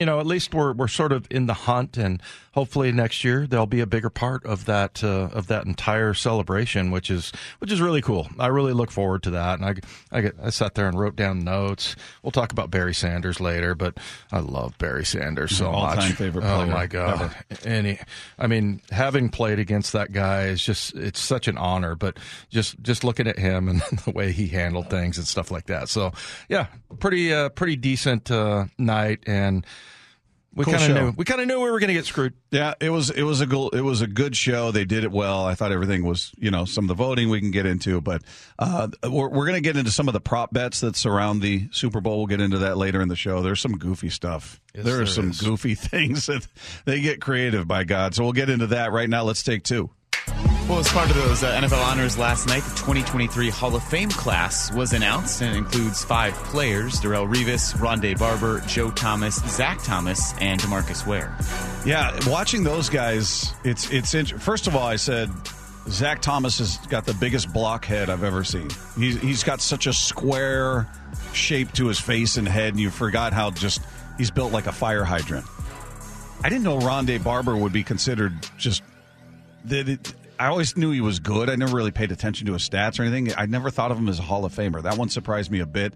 [0.00, 3.46] you know, at least we're we're sort of in the hunt, and hopefully next year
[3.46, 7.70] they'll be a bigger part of that uh, of that entire celebration, which is which
[7.70, 8.28] is really cool.
[8.38, 11.16] I really look forward to that, and I I, get, I sat there and wrote
[11.16, 11.96] down notes.
[12.22, 13.98] We'll talk about Barry Sanders later, but
[14.32, 16.12] I love Barry Sanders so All-time much.
[16.12, 17.36] favorite player Oh player my god!
[17.64, 17.98] And he,
[18.38, 21.94] I mean, having played against that guy is just it's such an honor.
[21.94, 22.18] But
[22.50, 25.88] just just looking at him and the way he handled things and stuff like that.
[25.88, 26.12] So
[26.48, 26.66] yeah,
[26.98, 29.64] pretty uh, pretty decent uh, night and.
[30.52, 31.14] We Cool kind of knew.
[31.16, 32.34] We kind of knew we were going to get screwed.
[32.50, 34.72] Yeah, it was it was a go- it was a good show.
[34.72, 35.44] They did it well.
[35.44, 38.22] I thought everything was you know some of the voting we can get into, but
[38.58, 41.68] uh, we're we're going to get into some of the prop bets that surround the
[41.70, 42.18] Super Bowl.
[42.18, 43.42] We'll get into that later in the show.
[43.42, 44.60] There's some goofy stuff.
[44.74, 45.40] Yes, there are there some is.
[45.40, 46.44] goofy things that
[46.84, 48.16] they get creative by God.
[48.16, 49.22] So we'll get into that right now.
[49.22, 49.90] Let's take two.
[50.70, 54.08] Well, as part of those uh, NFL honors last night, the 2023 Hall of Fame
[54.08, 60.32] class was announced and includes five players Darrelle Revis, Rondé Barber, Joe Thomas, Zach Thomas,
[60.40, 61.36] and DeMarcus Ware.
[61.84, 65.28] Yeah, watching those guys, it's it's int- first of all, I said
[65.88, 68.68] Zach Thomas has got the biggest blockhead I've ever seen.
[68.96, 70.86] He's he's got such a square
[71.32, 73.82] shape to his face and head, and you forgot how just
[74.18, 75.46] he's built like a fire hydrant.
[76.44, 78.84] I didn't know Rondé Barber would be considered just
[79.64, 80.14] that.
[80.40, 81.50] I always knew he was good.
[81.50, 83.34] I never really paid attention to his stats or anything.
[83.36, 84.82] I never thought of him as a Hall of Famer.
[84.82, 85.92] That one surprised me a bit.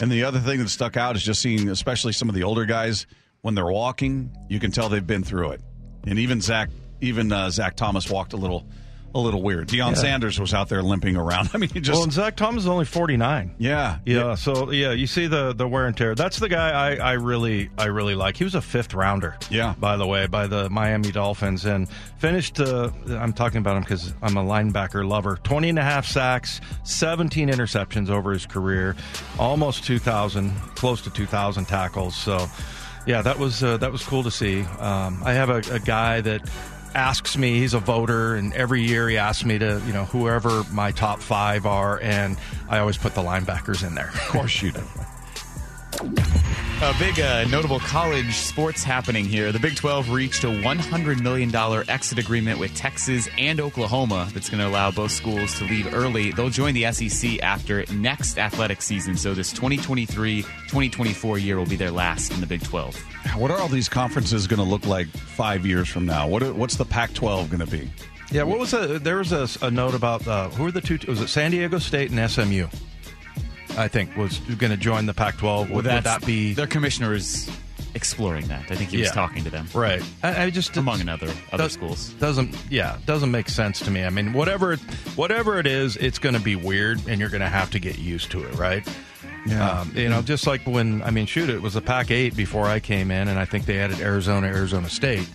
[0.00, 2.64] And the other thing that stuck out is just seeing, especially some of the older
[2.64, 3.08] guys,
[3.40, 5.62] when they're walking, you can tell they've been through it.
[6.06, 8.68] And even Zach, even uh, Zach Thomas walked a little,
[9.14, 9.68] a little weird.
[9.68, 11.50] Deion Sanders was out there limping around.
[11.54, 13.54] I mean, he just Well, and Zach Thomas is only forty nine.
[13.58, 16.14] yeah, Yeah, so yeah, you see the the wear and tear.
[16.14, 18.36] That's the guy I, I really I really like.
[18.36, 19.36] He was a fifth rounder.
[19.50, 19.74] Yeah.
[19.78, 22.60] by the way, by the Miami Dolphins and finished.
[22.60, 25.38] Uh, I'm talking about him because I'm a linebacker lover.
[25.42, 28.96] 20 and a half sacks, 17 interceptions over his career,
[29.38, 32.16] almost 2,000, close to 2,000 tackles.
[32.16, 32.46] So,
[33.06, 34.62] yeah, that was uh, that was cool to see.
[34.78, 36.48] Um, I have a, a guy that
[36.94, 40.62] asks me he's a voter and every year he asks me to you know whoever
[40.70, 42.36] my top five are and
[42.68, 44.82] i always put the linebackers in there of course you do.
[46.00, 49.52] A big uh, notable college sports happening here.
[49.52, 51.54] The Big 12 reached a $100 million
[51.88, 56.32] exit agreement with Texas and Oklahoma that's going to allow both schools to leave early.
[56.32, 59.16] They'll join the SEC after next athletic season.
[59.16, 62.96] So this 2023 2024 year will be their last in the Big 12.
[63.36, 66.26] What are all these conferences going to look like five years from now?
[66.26, 67.90] What are- what's the Pac-12 going to be?
[68.32, 70.98] yeah what was that there was a, a note about uh, who are the two
[71.06, 72.66] was it san diego state and smu
[73.76, 76.66] i think was going to join the pac 12 would, would that's- that be Their
[76.66, 77.50] commissioner is
[77.94, 78.70] exploring that.
[78.70, 79.12] I think he was Yeah.
[79.12, 79.68] talking to them.
[79.74, 82.08] right i, I just Among other other does- schools.
[82.18, 84.76] doesn't yeah doesn't make sense to me i mean whatever
[85.14, 87.98] whatever it is it's going to be weird and you're going to have to get
[87.98, 88.86] used to it right
[89.44, 89.80] Yeah.
[89.80, 92.66] um, you know just like when i mean shoot it was the pac 8 before
[92.66, 95.28] i came in and i think they added arizona arizona state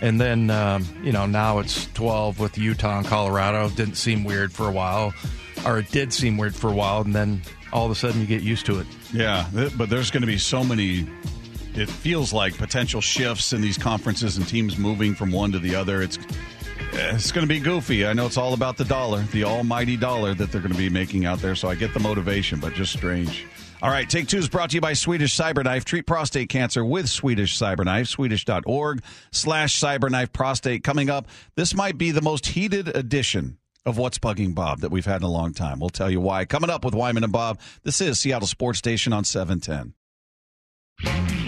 [0.00, 4.52] and then um, you know now it's 12 with utah and colorado didn't seem weird
[4.52, 5.12] for a while
[5.66, 8.26] or it did seem weird for a while and then all of a sudden you
[8.26, 11.06] get used to it Yeah, but there's going to be so many.
[11.74, 15.74] It feels like potential shifts in these conferences and teams moving from one to the
[15.74, 16.02] other.
[16.02, 16.18] It's
[16.92, 18.06] it's going to be goofy.
[18.06, 20.88] I know it's all about the dollar, the almighty dollar that they're going to be
[20.88, 21.54] making out there.
[21.54, 23.46] So I get the motivation, but just strange.
[23.80, 25.84] All right, Take Two is brought to you by Swedish Cyberknife.
[25.84, 28.08] Treat prostate cancer with Swedish Cyberknife.
[28.08, 30.82] Swedish.org slash cyberknife prostate.
[30.82, 35.06] Coming up, this might be the most heated edition of What's Bugging Bob that we've
[35.06, 35.80] had in a long time.
[35.80, 36.44] We'll tell you why.
[36.44, 39.94] Coming up with Wyman and Bob, this is Seattle Sports Station on 710.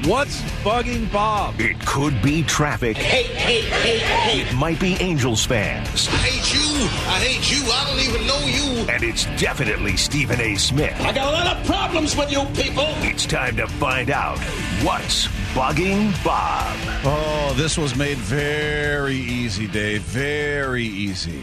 [0.08, 2.96] what's bugging bob It could be traffic.
[2.96, 4.40] Hey, hey, hey, hey.
[4.42, 6.08] It might be Angels fans.
[6.08, 6.86] I hate you.
[7.08, 7.70] I hate you.
[7.70, 8.88] I don't even know you.
[8.90, 10.54] And it's definitely Stephen A.
[10.56, 10.98] Smith.
[11.00, 12.86] I got a lot of problems with you people.
[13.02, 14.38] It's time to find out
[14.82, 16.76] what's bugging Bob.
[17.04, 20.02] Oh, this was made very easy, Dave.
[20.02, 21.42] Very easy.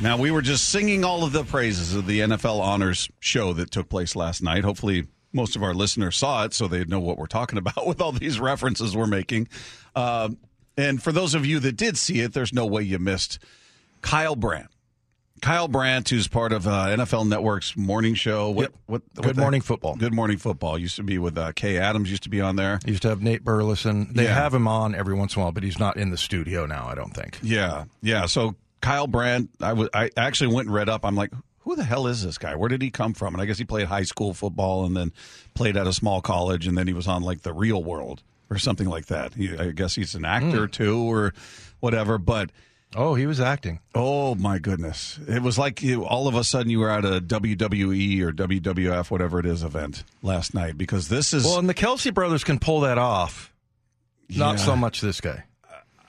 [0.00, 3.70] Now, we were just singing all of the praises of the NFL Honors show that
[3.72, 4.62] took place last night.
[4.62, 8.00] Hopefully, most of our listeners saw it so they know what we're talking about with
[8.00, 9.48] all these references we're making.
[9.96, 10.38] Um,
[10.76, 13.40] and for those of you that did see it, there's no way you missed
[14.00, 14.68] Kyle Brandt,
[15.42, 18.50] Kyle Brandt, who's part of uh, NFL Network's morning show.
[18.50, 18.72] What, Yep.
[18.86, 19.96] what, what Good Morning Football.
[19.96, 20.78] Good Morning Football.
[20.78, 22.08] Used to be with uh, Kay Adams.
[22.08, 22.78] Used to be on there.
[22.86, 24.12] Used to have Nate Burleson.
[24.14, 24.34] They Yeah.
[24.34, 26.86] have him on every once in a while, but he's not in the studio now.
[26.86, 27.40] I don't think.
[27.42, 28.26] Yeah, yeah.
[28.26, 31.04] So Kyle Brandt, I was I actually went and read up.
[31.04, 32.54] I'm like, who the hell is this guy?
[32.54, 33.34] Where did he come from?
[33.34, 35.12] And I guess he played high school football and then
[35.54, 38.58] played at a small college, and then he was on like the Real World or
[38.58, 39.34] something like that.
[39.34, 40.70] He, I guess he's an actor hmm.
[40.70, 41.34] too, or
[41.80, 42.18] whatever.
[42.18, 42.50] But
[42.96, 43.80] Oh, he was acting.
[43.94, 47.20] oh my goodness, it was like you, all of a sudden you were at a
[47.20, 51.74] WWE or WWF, whatever it is, event last night because this is Well, and the
[51.74, 53.52] Kelce brothers can pull that off.
[54.30, 54.64] Not Yeah.
[54.64, 55.44] so much this guy.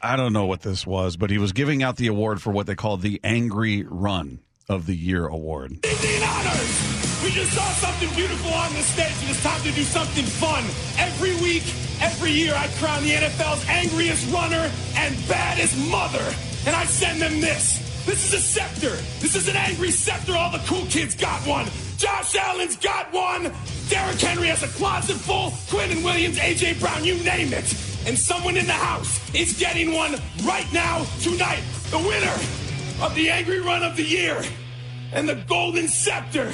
[0.02, 2.68] I don't know what this was, but he was giving out the award for what
[2.68, 5.72] they call the Angry Run of the Year award.
[5.72, 10.64] We just saw something beautiful on the stage, and it's time to do something fun.
[10.98, 11.64] Every week,
[12.02, 16.34] every year, I crown the NFL's angriest runner and baddest mother,
[16.66, 18.06] and I send them this.
[18.06, 18.96] This is a scepter.
[19.20, 20.34] This is an angry scepter.
[20.36, 21.68] All the cool kids got one.
[21.98, 23.52] Josh Allen's got one.
[23.90, 25.52] Derrick Henry has a closet full.
[25.68, 27.89] Quinnen Williams, AJ Brown, you name it.
[28.06, 31.64] And someone in the house is getting one right now, tonight.
[31.92, 32.38] The winner
[33.02, 34.42] of the angry run of the year
[35.12, 36.52] and the golden scepter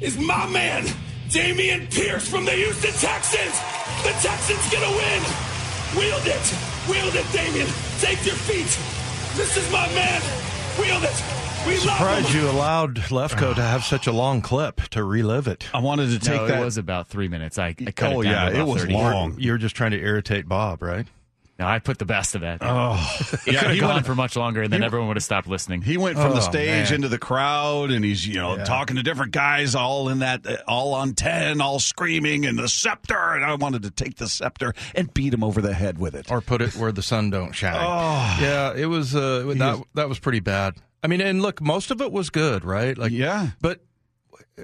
[0.00, 0.84] is my man,
[1.28, 3.58] Dameon Pierce from the Houston Texans.
[4.02, 5.22] The Texans gonna win.
[5.96, 6.54] Wield it.
[6.88, 8.00] Wield it, Dameon.
[8.00, 8.78] Take your feet.
[9.36, 10.22] This is my man.
[10.78, 11.43] Wield it.
[11.66, 15.66] We Surprised you allowed Lefko to have such a long clip to relive it.
[15.72, 16.60] I wanted to take no, that.
[16.60, 17.58] it was about three minutes.
[17.58, 18.92] I, I cut Oh, it down yeah, to it was 30.
[18.94, 19.36] long.
[19.38, 21.06] You were just trying to irritate Bob, right?
[21.58, 22.58] No, I put the best of it.
[22.62, 25.06] oh, it yeah, could have he gone went, for much longer, and then he- everyone
[25.08, 25.82] would have stopped listening.
[25.82, 26.94] he went from the Oh, stage man.
[26.96, 28.64] into the crowd, and he's you know Yeah.
[28.64, 32.68] talking to different guys, all in that, uh, all on ten, all screaming, and the
[32.68, 33.16] scepter.
[33.34, 36.28] And I wanted to take the scepter and beat him over the head with it.
[36.30, 37.76] Or put it where the sun don't shine.
[37.78, 38.38] Oh.
[38.42, 40.74] Yeah, it was uh, that that was pretty bad.
[41.04, 42.96] I mean, and look, most of it was good, right?
[42.96, 43.50] Like Yeah.
[43.60, 43.80] But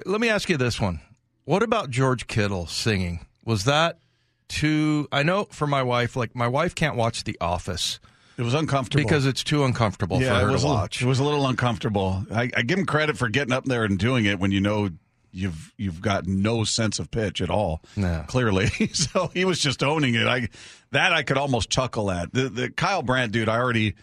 [0.05, 0.99] let me ask you this one.
[1.45, 3.25] What about George Kittle singing?
[3.45, 3.99] Was that
[4.47, 7.99] too I know for my wife, like my wife can't watch The Office
[8.37, 11.01] It was uncomfortable because it's too uncomfortable for yeah, her it was a watch.
[11.01, 12.25] it was a little uncomfortable.
[12.33, 14.89] I, I give him credit for getting up there and doing it when you know
[15.31, 17.81] you've you've got no sense of pitch at all.
[17.95, 18.25] No.
[18.27, 18.67] clearly.
[18.93, 20.25] so he was just owning it.
[20.25, 20.49] I
[20.91, 22.33] that I could almost chuckle at.
[22.33, 23.93] The, the Kyle Brandt dude, I already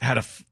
[0.00, 0.20] had a.
[0.20, 0.44] f-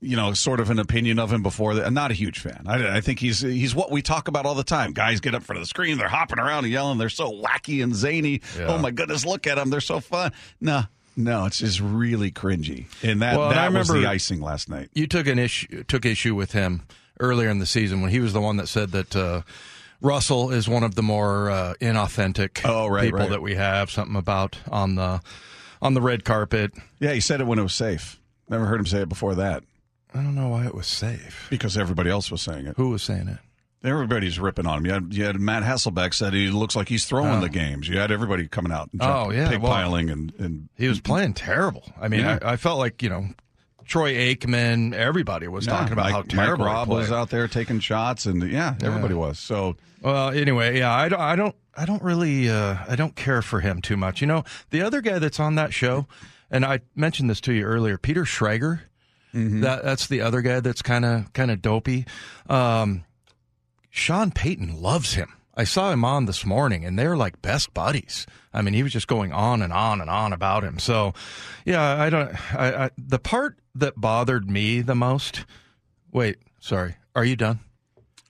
[0.00, 1.86] You know, sort of an opinion of him before that.
[1.86, 2.64] I'm not a huge fan.
[2.66, 4.92] I, I think he's he's what we talk about all the time.
[4.92, 6.98] Guys get up front of the screen, they're hopping around and yelling.
[6.98, 8.42] They're so wacky and zany.
[8.58, 8.66] Yeah.
[8.66, 9.70] Oh my goodness, look at them.
[9.70, 10.32] They're so fun.
[10.60, 10.82] No,
[11.16, 12.84] no, it's just really cringy.
[13.02, 14.90] And that Well, that I was the icing last night.
[14.94, 16.82] you took an issue took issue with him
[17.18, 19.40] earlier in the season when he was the one that said that uh,
[20.02, 23.30] Russell is one of the more uh, inauthentic Oh, right, people right.
[23.30, 25.22] that we have something about on the
[25.80, 26.72] on the red carpet.
[27.00, 28.20] Yeah, he said it when it was safe.
[28.50, 29.64] Never heard him say it before that
[30.16, 31.46] I don't know why it was safe.
[31.50, 32.74] because everybody else was saying it.
[32.76, 33.38] Who was saying it?
[33.84, 34.86] Everybody's ripping on him.
[34.86, 37.88] You had, you had Matt Hasselbeck said he looks like he's throwing the games.
[37.88, 41.00] You had everybody coming out and Oh, yeah, pig well- piling and, and He was
[41.00, 41.84] playing terrible.
[42.00, 42.38] I mean, Yeah.
[42.42, 43.28] I, I felt like you know
[43.84, 44.92] Troy Aikman.
[44.92, 48.42] Everybody was talking about Mike, how terrible Mike he was out there taking shots, and
[48.50, 49.38] yeah, everybody was.
[49.38, 53.42] So Well, anyway, yeah, I don't, I don't, I don't really, uh, I don't care
[53.42, 54.20] for him too much.
[54.20, 56.08] You know, the other guy that's on that show,
[56.50, 58.80] and I mentioned this to you earlier, Peter Schrager.
[59.32, 62.06] That that's the other guy that's kind of kind of dopey.
[62.48, 63.04] Um,
[63.90, 65.32] Sean Payton loves him.
[65.54, 68.26] I saw him on this morning, and they're like best buddies.
[68.52, 70.78] I mean, he was just going on and on and on about him.
[70.78, 71.14] So,
[71.64, 72.54] yeah, I don't.
[72.54, 75.44] I, I the part that bothered me the most.
[76.12, 76.96] Wait, sorry.
[77.14, 77.60] Are you done?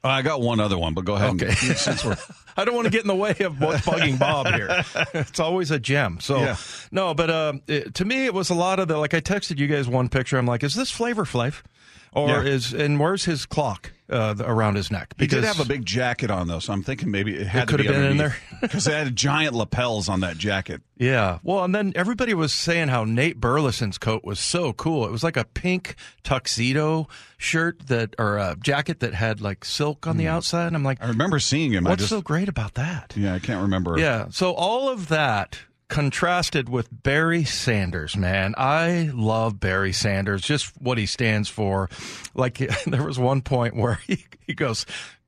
[0.07, 1.31] Uh, I got one other one, but go ahead.
[1.31, 1.55] and- Okay.
[1.75, 2.16] since we're
[2.57, 4.83] I don't want to get in the way of what's bugging Bob here.
[5.14, 6.21] It's always a gem.
[6.21, 6.57] So Yeah.
[6.90, 9.12] no, but uh, it, to me, it was a lot of the like.
[9.14, 10.38] I texted you guys one picture.
[10.38, 11.62] I'm like, is this Flavor Flav,
[12.16, 12.42] or Yeah.
[12.42, 15.14] is and where's his clock uh, around his neck?
[15.18, 17.66] he did have a big jacket on though, so I'm thinking maybe it had It
[17.66, 18.37] to could be have been in there.
[18.61, 20.81] because it had giant lapels on that jacket.
[20.96, 21.38] Yeah.
[21.42, 25.05] Well, and then everybody was saying how Nate Burleson's coat was so cool.
[25.07, 30.07] It was like a pink tuxedo shirt that or a jacket that had like silk
[30.07, 30.74] on the outside.
[30.74, 31.87] I'm like, I remember seeing him.
[31.87, 33.12] I what's just so great about that?
[33.16, 33.98] yeah, I can't remember.
[33.98, 34.26] Yeah.
[34.31, 38.55] So all of that contrasted with Barry Sanders, man.
[38.57, 41.88] I love Barry Sanders, just what he stands for.
[42.35, 44.87] Like there was one point where he, he goes,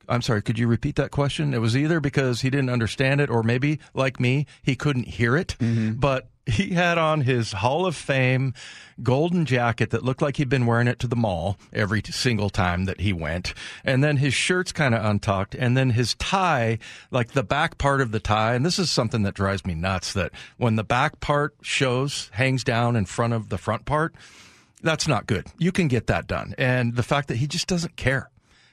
[0.09, 1.53] I'm sorry, could you repeat that question?
[1.53, 5.37] It was either because he didn't understand it or maybe like me, he couldn't hear
[5.37, 5.57] it.
[5.61, 5.93] Mm-hmm.
[5.95, 8.55] But he had on his Hall of Fame
[9.03, 12.87] golden jacket that looked like he'd been wearing it to the mall every single time
[12.87, 13.55] that he went.
[13.85, 15.55] And then his shirt's kind of untucked.
[15.55, 16.79] And then his tie,
[17.11, 20.13] like the back part of the tie, and this is something that drives me nuts
[20.15, 24.15] that when the back part shows, hangs down in front of the front part,
[24.83, 25.47] That's not good.
[25.59, 26.55] You can get that done.
[26.57, 28.31] And the fact that he just doesn't care.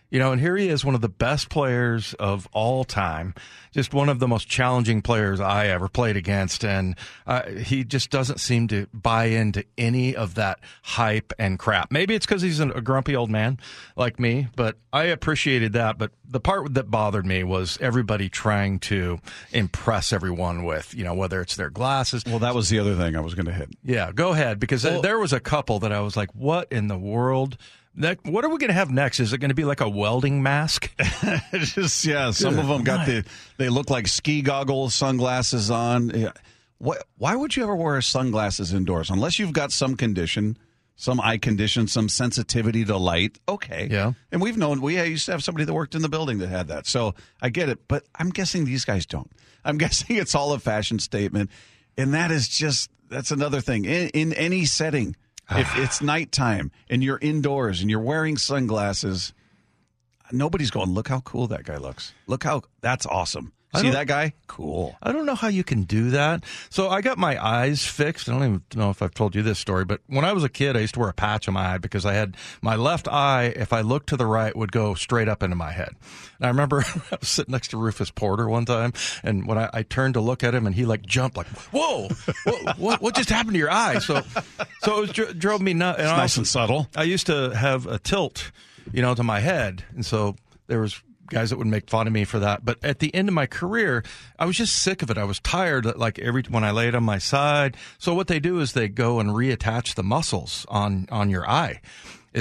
[0.10, 3.34] You know, and here he is, one of the best players of all time,
[3.72, 6.64] just one of the most challenging players I ever played against.
[6.64, 6.96] And
[7.28, 11.92] uh, he just doesn't seem to buy into any of that hype and crap.
[11.92, 13.60] Maybe it's because he's a grumpy old man
[13.96, 15.98] like me, but I appreciated that.
[15.98, 19.20] But the part that bothered me was everybody trying to
[19.52, 22.24] impress everyone with, you know, whether it's their glasses.
[22.26, 23.70] Well, that was the other thing I was going to hit.
[23.84, 26.98] Yeah, go ahead because there was a couple that I was like, "What in the
[26.98, 27.58] world?"
[27.98, 29.20] That, what are we going to have next?
[29.20, 30.92] Is it going to be like a welding mask?
[31.54, 33.26] just yeah, some of them got the
[33.58, 36.10] they look like ski goggles, sunglasses on.
[36.10, 36.32] Yeah.
[36.78, 37.06] What?
[37.18, 40.58] Why would you ever wear sunglasses indoors unless you've got some condition,
[40.98, 43.40] some eye condition, some sensitivity to light?
[43.48, 44.12] Okay, Yeah.
[44.30, 46.68] And we've known we used to have somebody that worked in the building that had
[46.68, 47.88] that, so I get it.
[47.88, 49.32] But I'm guessing these guys don't.
[49.64, 51.50] I'm guessing it's all a fashion statement,
[51.98, 55.16] and that is just that's another thing in, in any setting.
[55.52, 59.34] If it's nighttime and you're indoors and you're wearing sunglasses,
[60.32, 62.14] nobody's going, look how cool that guy looks.
[62.28, 63.54] Look how that's awesome.
[63.82, 64.34] See that guy?
[64.48, 64.96] Cool.
[65.02, 66.44] I don't know how you can do that.
[66.70, 68.30] So I got my eyes fixed.
[68.30, 70.50] I don't even know if I've told you this story, but when I was a
[70.50, 73.08] kid, I used to wear a patch on my eye because I had my left
[73.08, 75.90] eye, if I looked to the right, would go straight up into my head.
[76.38, 79.70] And I remember I was sitting next to Rufus Porter one time, and when I,
[79.74, 82.10] I turned to look at him, and he like jumped, like, "Whoa,
[82.44, 84.22] what, what, what just happened to your eye?" So,
[84.82, 86.00] so it was, dro- drove me nuts.
[86.00, 86.88] And It's I nice also- and subtle.
[86.96, 88.52] I used to have a tilt,
[88.92, 90.36] you know, to my head, and so
[90.68, 92.64] there was guys that would make fun of me for that.
[92.66, 94.04] But at the end of my career,
[94.40, 95.18] I was just sick of it.
[95.18, 95.86] I was tired.
[95.98, 97.76] Like every when I laid on my side.
[97.98, 101.82] So what they do is they go and reattach the muscles on on your eye,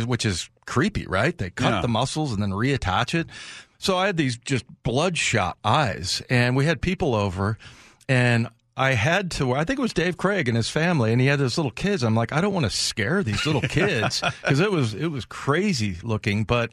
[0.07, 1.37] which is creepy, right?
[1.37, 1.81] They cut Yeah.
[1.83, 3.29] the muscles and then reattach it.
[3.79, 7.59] So I had these just bloodshot eyes, and we had people over,
[8.09, 9.53] and I had to.
[9.53, 12.03] I think it was Dave Craig and his family, and he had his little kids.
[12.03, 15.25] I'm like, I don't want to scare these little kids because it was it was
[15.25, 16.71] crazy looking, but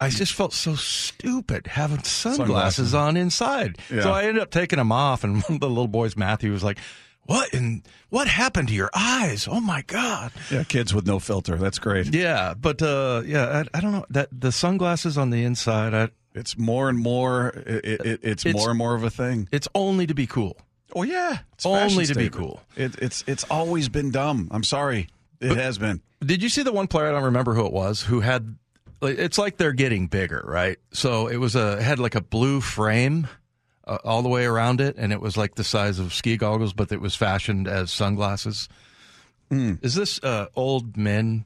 [0.00, 2.36] I just felt so stupid having sunglasses,
[2.90, 2.94] Sunglasses.
[2.94, 3.78] on inside.
[3.90, 4.02] Yeah.
[4.02, 6.62] So I ended up taking them off, and one of the little boys, Matthew, was
[6.64, 6.78] like.
[7.26, 9.46] What and what happened to your eyes?
[9.48, 10.32] Oh my god!
[10.50, 11.56] Yeah, kids with no filter.
[11.56, 12.12] That's great.
[12.12, 15.94] Yeah, but uh, yeah, I, I don't know that the sunglasses on the inside.
[15.94, 17.50] I, It's more and more.
[17.50, 19.48] It, it, it's, It's- more and more of a thing.
[19.52, 20.56] it's only to be cool.
[20.94, 22.60] Oh yeah, it's Only to be cool.
[22.76, 24.48] It, it's it's always been dumb.
[24.50, 25.08] I'm sorry,
[25.40, 26.02] it has been.
[26.24, 27.08] Did you see the one player?
[27.08, 28.56] I don't remember who it was who had.
[29.02, 30.78] It's like they're getting bigger, right?
[30.92, 33.28] So it was a it had like a blue frame
[33.86, 36.72] uh, all the way around it, and it was like the size of ski goggles,
[36.72, 38.68] but it was fashioned as sunglasses.
[39.50, 41.44] Is this uh, old men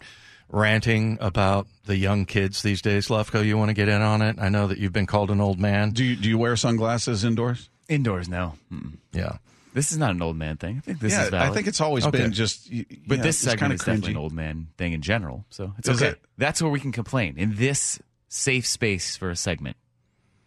[0.50, 3.42] ranting about the young kids these days, Lefko?
[3.42, 4.37] You want to get in on it?
[4.38, 5.90] I know that you've been called an old man.
[5.90, 7.70] Do you do you wear sunglasses indoors?
[7.88, 8.55] Indoors, no.
[8.73, 8.97] Mm-mm.
[9.12, 9.38] Yeah.
[9.75, 10.77] This is not an old man thing.
[10.79, 11.51] I think this yeah, is valid.
[11.51, 12.18] I think it's always Okay.
[12.18, 12.70] been just.
[12.73, 15.44] y- But yeah, this segment kind is of definitely an old man thing in general.
[15.51, 16.12] So it's Is okay.
[16.12, 16.20] it?
[16.38, 17.35] That's where we can complain.
[17.38, 19.77] In this safe space for a segment,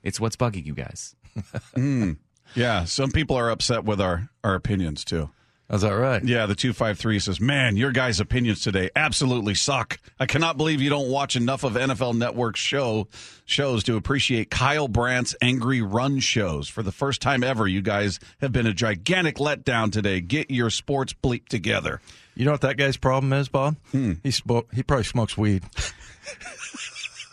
[0.02, 1.16] it's what's bugging you guys.
[1.76, 2.14] Hmm.
[2.56, 5.30] Yeah, some people are upset with our our opinions too.
[5.70, 6.24] Is that right?
[6.24, 10.00] Yeah, the 253 says, Man, your guys' opinions today absolutely suck.
[10.18, 13.10] I cannot believe you don't watch enough of NFL Network show
[13.46, 16.70] shows to appreciate Kyle Brandt's angry run shows.
[16.70, 20.22] For the first time ever, you guys have been a gigantic letdown today.
[20.22, 22.00] Get your sports bleep together.
[22.36, 23.76] You know what that guy's problem is, Bob?
[23.92, 24.14] Hmm.
[24.24, 24.70] He smoke.
[24.74, 25.64] He probably smokes weed.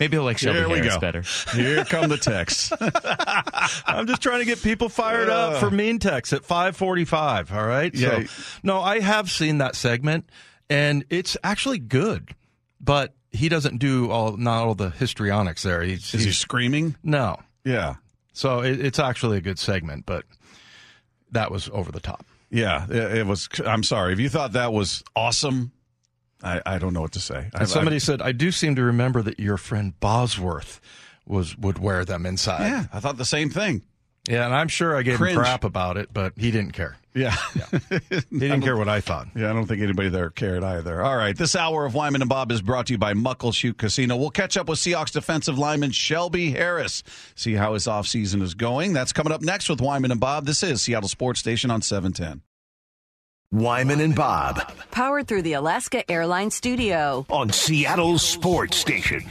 [0.01, 1.01] Maybe he'll like Shelby Here we Harris go.
[1.01, 1.23] better.
[1.55, 2.73] Here come the texts.
[3.87, 7.53] I'm just trying to get people fired up for mean text at 545.
[7.53, 7.95] All right.
[7.95, 8.25] Yeah.
[8.25, 10.29] So, no, I have seen that segment
[10.69, 12.35] and it's actually good,
[12.81, 15.83] but he doesn't do all, not all the histrionics there.
[15.83, 16.97] He's, Is he screaming?
[17.03, 17.39] no.
[17.65, 17.95] Yeah.
[18.33, 20.25] So it, it's actually a good segment, but
[21.31, 22.27] that was over the top.
[22.51, 23.49] Yeah, it, it was.
[23.65, 24.13] I'm sorry.
[24.13, 25.71] If you thought that was awesome,
[26.45, 27.49] I, I don't know what to say.
[27.55, 30.81] I, And somebody said, I do seem to remember that your friend Bosworth
[31.27, 32.69] was, would wear them inside.
[32.69, 33.83] yeah, I thought the same thing.
[34.29, 34.47] Yeah.
[34.47, 35.37] And I'm sure I gave Cringe.
[35.37, 36.97] him crap about it, but he didn't care.
[37.15, 37.37] Yeah.
[38.31, 39.29] He didn't care what I thought.
[39.37, 41.01] Yeah, I don't think anybody there cared either.
[41.01, 44.17] All right, this hour of Wyman and Bob is brought to you by Muckleshoot Casino.
[44.17, 47.05] We'll catch up with Seahawks defensive lineman Shelby Harris,
[47.37, 48.93] see how his offseason is going.
[48.95, 50.47] That's coming up next with Wyman and Bob.
[50.47, 52.43] This is Seattle Sports Station on 710.
[53.55, 57.25] Wyman and Bob Powered through the Alaska Airlines Studio.
[57.31, 59.23] on Seattle Sports Station.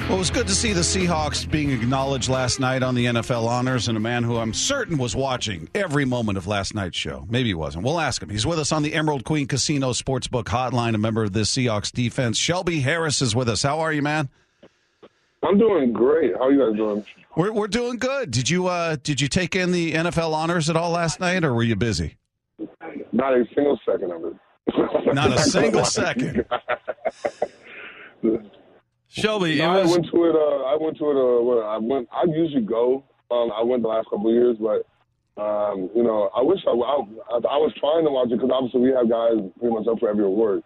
[0.00, 3.46] Well, it was good to see the Seahawks being acknowledged last night on the NFL
[3.46, 7.24] honors, and a man who I'm certain was watching every moment of last night's show.
[7.28, 7.84] Maybe he wasn't.
[7.84, 8.28] We'll ask him.
[8.28, 11.92] He's with us on the Emerald Queen Casino Sportsbook Hotline, a member of the Seahawks
[11.92, 12.36] defense.
[12.36, 13.62] Shelby Harris is with us.
[13.62, 14.28] How are you, man?
[15.42, 16.34] I'm doing great.
[16.34, 17.04] How are you guys doing?
[17.36, 18.30] We're we're doing good.
[18.30, 21.52] Did you uh did you take in the NFL honors at all last night, or
[21.52, 22.16] were you busy?
[23.12, 25.14] Not a single second of it.
[25.14, 26.46] Not a single second.
[29.08, 30.34] Shelby, it No, I went to it.
[30.34, 31.16] Uh, I went to it.
[31.16, 32.08] Uh, well, I went.
[32.10, 33.04] I usually go.
[33.30, 34.86] Um, I went the last couple of years, but
[35.40, 37.04] um, you know, I wish I, I.
[37.36, 40.08] I was trying to watch it because obviously we have guys pretty much up for
[40.08, 40.62] every award.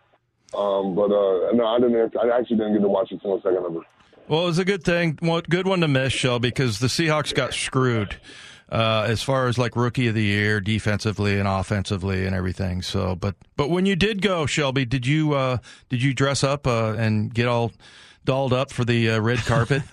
[0.55, 2.17] Um, but uh, no, I didn't.
[2.17, 3.83] I actually didn't get to watch a single second of it.
[4.31, 7.35] Well, it was a good thing, one- good one to miss, Shelby, because the Seahawks
[7.35, 8.17] got screwed
[8.73, 12.81] uh, as far as like rookie of the year, defensively and offensively, and everything.
[12.83, 15.59] So, but but when you did go, Shelby, did you uh,
[15.89, 17.73] did you dress up uh, and get all
[18.25, 19.83] dolled up for the uh, red carpet?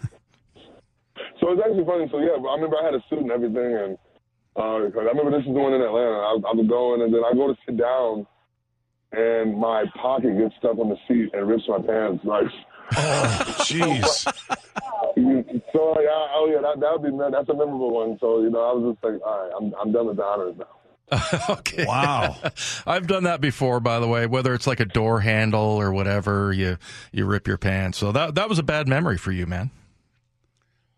[1.40, 2.08] So it's actually funny.
[2.12, 3.94] So yeah, I remember I had a suit and everything, and
[4.56, 6.18] uh, 'cause I remember this is the one in Atlanta.
[6.18, 8.26] I, I was going, and then I go to sit down,
[9.12, 12.26] and my pocket gets stuck on the seat and rips my pants.
[12.26, 12.46] Like,
[12.96, 14.24] Oh, jeez.
[15.74, 18.18] so yeah, oh yeah, that that would be that's a memorable one.
[18.20, 20.56] So you know, I was just like, all right, I'm I'm done with the honors
[20.58, 20.68] now.
[21.50, 21.86] okay.
[21.86, 22.36] Wow.
[22.88, 24.26] I've done that before, by the way.
[24.26, 26.78] Whether it's like a door handle or whatever, you
[27.12, 27.98] you rip your pants.
[27.98, 29.72] So that that was a bad memory for you, man.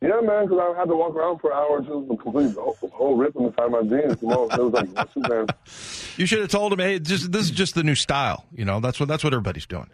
[0.01, 3.17] Yeah, man, because I had to walk around for hours just a complete whole, whole
[3.17, 4.21] rip inside my jeans.
[4.21, 6.17] You know, it was like my suit pants.
[6.17, 8.45] You should have told him, hey, just this is just the new style.
[8.53, 9.89] You know, that's what that's what everybody's doing.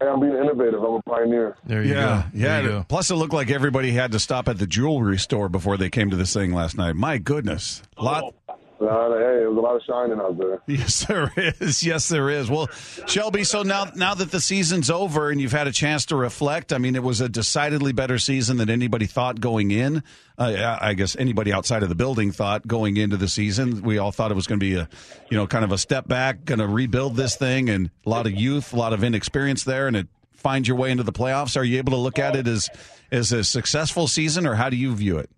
[0.00, 0.80] Hey, I'm being innovative.
[0.82, 1.56] I'm a pioneer.
[1.66, 1.94] There you Yeah,
[2.32, 2.38] go.
[2.38, 2.48] yeah.
[2.48, 2.84] There you go.
[2.88, 6.10] Plus, it looked like everybody had to stop at the jewelry store before they came
[6.10, 6.94] to this thing last night.
[6.94, 8.24] My goodness, a lot.
[8.47, 8.47] Oh.
[8.80, 10.60] Uh, hey, it was a lot of shining out there.
[10.68, 11.82] Yes, there is.
[11.82, 12.48] Yes, there is.
[12.48, 12.68] Well,
[13.06, 16.72] Shelby, so now now that the season's over and you've had a chance to reflect,
[16.72, 20.04] I mean, it was a decidedly better season than anybody thought going in.
[20.38, 23.82] Uh, I guess anybody outside of the building thought going into the season.
[23.82, 24.88] We all thought it was going to be a,
[25.28, 28.26] you know, kind of a step back, going to rebuild this thing, and a lot
[28.26, 31.56] of youth, a lot of inexperience there, and it finds your way into the playoffs.
[31.56, 32.70] Are you able to look at it as
[33.10, 35.30] as a successful season, or how do you view it?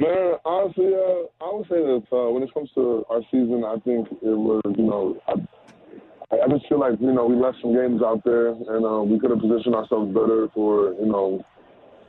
[0.00, 3.76] Man, honestly, uh, I would say that uh, when it comes to our season, I
[3.84, 7.76] think it was, you know, I, I just feel like, you know, we left some
[7.76, 11.44] games out there and uh, we could have positioned ourselves better for, you know,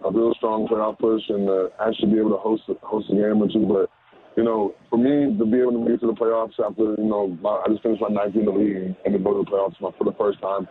[0.08, 3.14] a real strong playoff push and uh, actually be able to host a, host a
[3.14, 3.68] game or two.
[3.68, 3.92] But,
[4.40, 7.12] you know, for me to be able to make it to the playoffs after, you
[7.12, 9.52] know, my, I just finished my ninth in the league and to go to the
[9.52, 10.64] playoffs for the first time,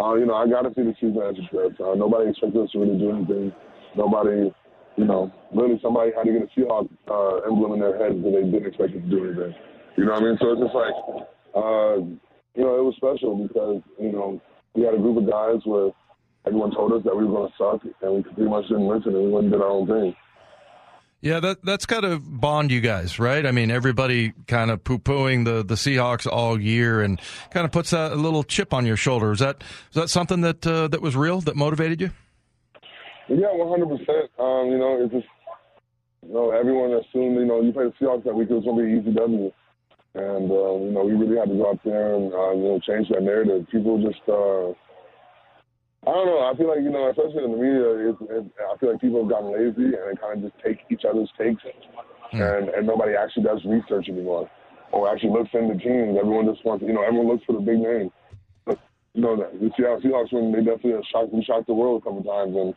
[0.00, 1.84] uh, you know, I got to see the season as a script.
[1.84, 3.52] Uh, nobody expected us to really do anything.
[3.92, 4.48] Nobody
[4.96, 8.32] you know, really somebody had to get a Seahawks uh, emblem in their head because
[8.32, 9.54] they didn't expect it to do anything.
[9.96, 10.38] You know what I mean?
[10.40, 10.94] So it's just like,
[11.54, 11.96] uh,
[12.54, 14.40] you know, it was special because, you know,
[14.74, 15.90] we had a group of guys where
[16.46, 19.14] everyone told us that we were going to suck and we pretty much didn't listen
[19.14, 20.16] and we went and did our own thing.
[21.20, 23.46] Yeah, that that's got to bond you guys, right?
[23.46, 27.20] I mean, everybody kind of poo pooing the, the Seahawks all year and
[27.50, 29.30] kind of puts that a little chip on your shoulder.
[29.30, 32.10] Is that is that something that uh, that was real that motivated you?
[33.28, 34.30] Yeah, one hundred percent.
[34.38, 35.26] Um, you know, it's just
[36.26, 38.82] you know, everyone assumed, you know, you play the Seahawks that week it was gonna
[38.82, 39.50] be an easy W.
[40.14, 42.80] And uh, you know, we really had to go out there and uh, you know,
[42.86, 43.66] change that narrative.
[43.70, 44.74] People just uh
[46.04, 46.42] I don't know.
[46.42, 49.22] I feel like you know, especially in the media, it's, it, I feel like people
[49.22, 51.62] have gotten lazy and they kind of just take each other's takes,
[52.32, 54.50] and and nobody actually does research anymore,
[54.90, 56.18] or actually looks into teams.
[56.18, 58.10] Everyone just wants, you know, everyone looks for the big name.
[58.66, 58.80] But
[59.14, 62.18] you know, the Seattle Seahawks when they definitely shocked, we shocked the world a couple
[62.18, 62.74] of times, and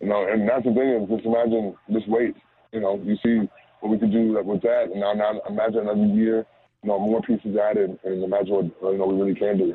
[0.00, 2.34] you know, and that's the thing is just imagine, this weight.
[2.72, 3.48] You know, you see
[3.80, 6.46] what we could do with that, and now, now imagine another year,
[6.82, 9.74] you know, more pieces added, and imagine what you know we really can do.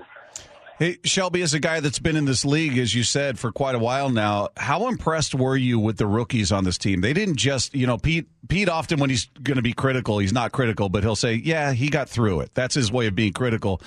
[0.82, 3.76] Hey, Shelby, as a guy that's been in this league, as you said, for quite
[3.76, 7.02] a while now, how impressed were you with the rookies on this team?
[7.02, 8.28] They didn't just, you know, Pete.
[8.48, 11.74] Pete often, when he's going to be critical, he's not critical, but he'll say, "Yeah,
[11.74, 13.80] he got through it." That's his way of being critical.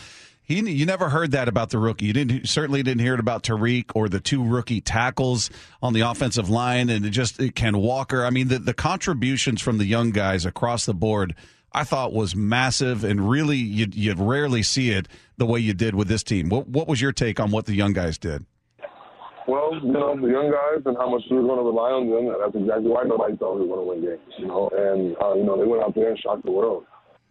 [0.44, 2.04] He, you never heard that about the rookie.
[2.04, 5.48] You didn't certainly didn't hear it about Tariq or the two rookie tackles
[5.82, 8.24] on the offensive line, and it just Ken Walker.
[8.24, 11.34] I mean, the, the contributions from the young guys across the board,
[11.72, 15.94] I thought was massive, and really you you rarely see it the way you did
[15.94, 16.50] with this team.
[16.50, 18.44] What what was your take on what the young guys did?
[19.46, 22.08] Well, you know, the young guys and how much we were going to rely on
[22.08, 22.34] them.
[22.40, 24.34] That's exactly why nobody thought we were going to win games.
[24.38, 26.84] You know, and uh, you know they went out there and shocked the world.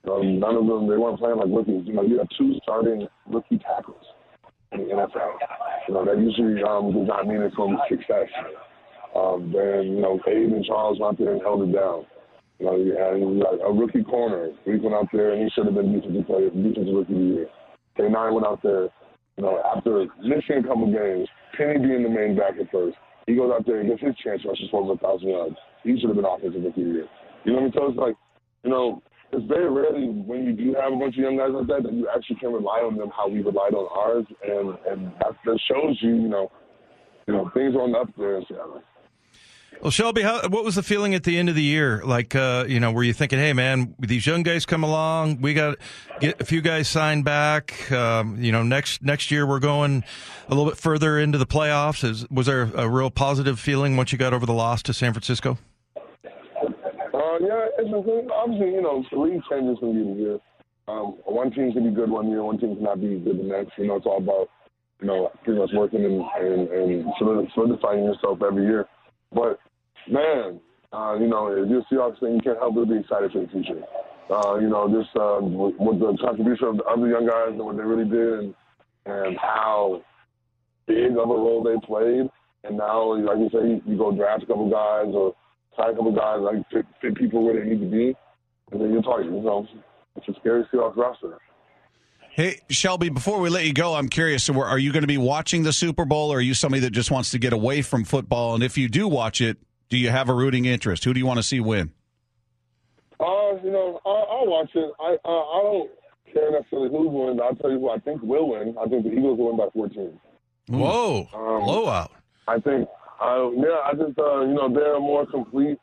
[0.10, 1.88] Um, none of them they weren't playing like rookies.
[1.88, 4.04] You know, you have two starting rookie tackles
[4.72, 5.32] in the NFL.
[5.88, 8.28] You know, that usually um, does not mean it's going to be success.
[9.16, 12.06] Um, then you know, Abe and Charles went out there and held it down.
[12.60, 14.52] You know, had you a rookie corner.
[14.66, 17.26] He went out there and he should have been defensive player, defensive rookie of the
[17.26, 17.48] year.
[17.98, 18.90] K nine went out there.
[19.38, 21.28] You know, after missing a couple games,
[21.58, 24.44] Penny being the main back at first, he goes out there and gets his chance
[24.44, 25.56] to rush for over a thousand yards.
[25.84, 27.08] He should have been offensive rookie of the year.
[27.46, 27.74] You know what I mean?
[27.76, 28.16] So it's like,
[28.64, 29.02] you know,
[29.34, 31.94] it's very rarely when you do have a bunch of young guys like that that
[31.94, 35.60] you actually can rely on them how we relied on ours, and and that, that
[35.68, 36.52] shows you, you know,
[37.28, 38.82] you know things are on the up there in Seattle.
[39.82, 42.02] Well, Shelby, how, what was the feeling at the end of the year?
[42.06, 45.54] Like, uh, you know, were you thinking, "Hey, man, these young guys come along, we
[45.54, 45.78] got
[46.20, 47.92] get a few guys signed back.
[47.92, 50.04] Um, you know, next next year we're going
[50.48, 54.12] a little bit further into the playoffs." Is, was there a real positive feeling once
[54.12, 55.58] you got over the loss to San Francisco?
[57.34, 60.40] Uh, yeah, it's been, obviously, you know, the league changes from year to year.
[60.88, 63.72] Um, one team can be good one year, one team cannot be good the next.
[63.78, 64.50] You know, it's all about,
[65.02, 68.86] you know, pretty much working and, and, and solidifying yourself every year.
[69.34, 69.60] But
[70.08, 70.60] man,
[70.92, 73.42] uh, you know, if you're a Seahawks fan, you can't help but be excited for
[73.42, 73.82] the future.
[74.30, 77.60] Uh, you know, just uh, with, with the contribution of the other young guys and
[77.60, 78.56] what they really did, and
[79.06, 80.02] and how
[80.86, 82.30] big of a role they played.
[82.64, 85.34] And now, like you say, you, you go draft a couple guys or
[85.78, 88.16] sign a couple guys, like fit, fit people where they need to be,
[88.72, 89.34] and then you're talking.
[89.34, 89.68] You know,
[90.16, 91.38] it's a scary Seahawks roster.
[92.32, 94.44] Hey, Shelby, before we let you go, I'm curious.
[94.44, 96.90] So are you going to be watching the Super Bowl, or are you somebody that
[96.90, 98.56] just wants to get away from football?
[98.56, 99.58] And if you do watch it,
[99.90, 101.04] do you have a rooting interest?
[101.04, 101.92] Who do you want to see win?
[103.20, 104.92] Uh, you know, I'll, I'll watch it.
[105.00, 105.92] I uh, I don't
[106.34, 107.40] care necessarily who wins.
[107.42, 108.76] I'll tell you who I think will win.
[108.80, 110.20] I think the Eagles will win by 14.
[110.70, 112.12] Whoa, um, blowout!
[112.48, 112.88] I think,
[113.56, 115.78] yeah, I just uh, you know they're a more complete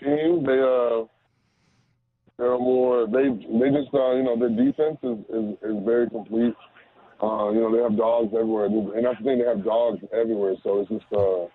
[0.00, 0.44] team.
[0.44, 1.04] They uh
[2.38, 6.54] they're more they they just uh, you know their defense is, is, is very complete.
[7.22, 9.38] Uh, you know they have dogs everywhere, and that's the thing.
[9.38, 11.46] They have dogs everywhere, so it's just uh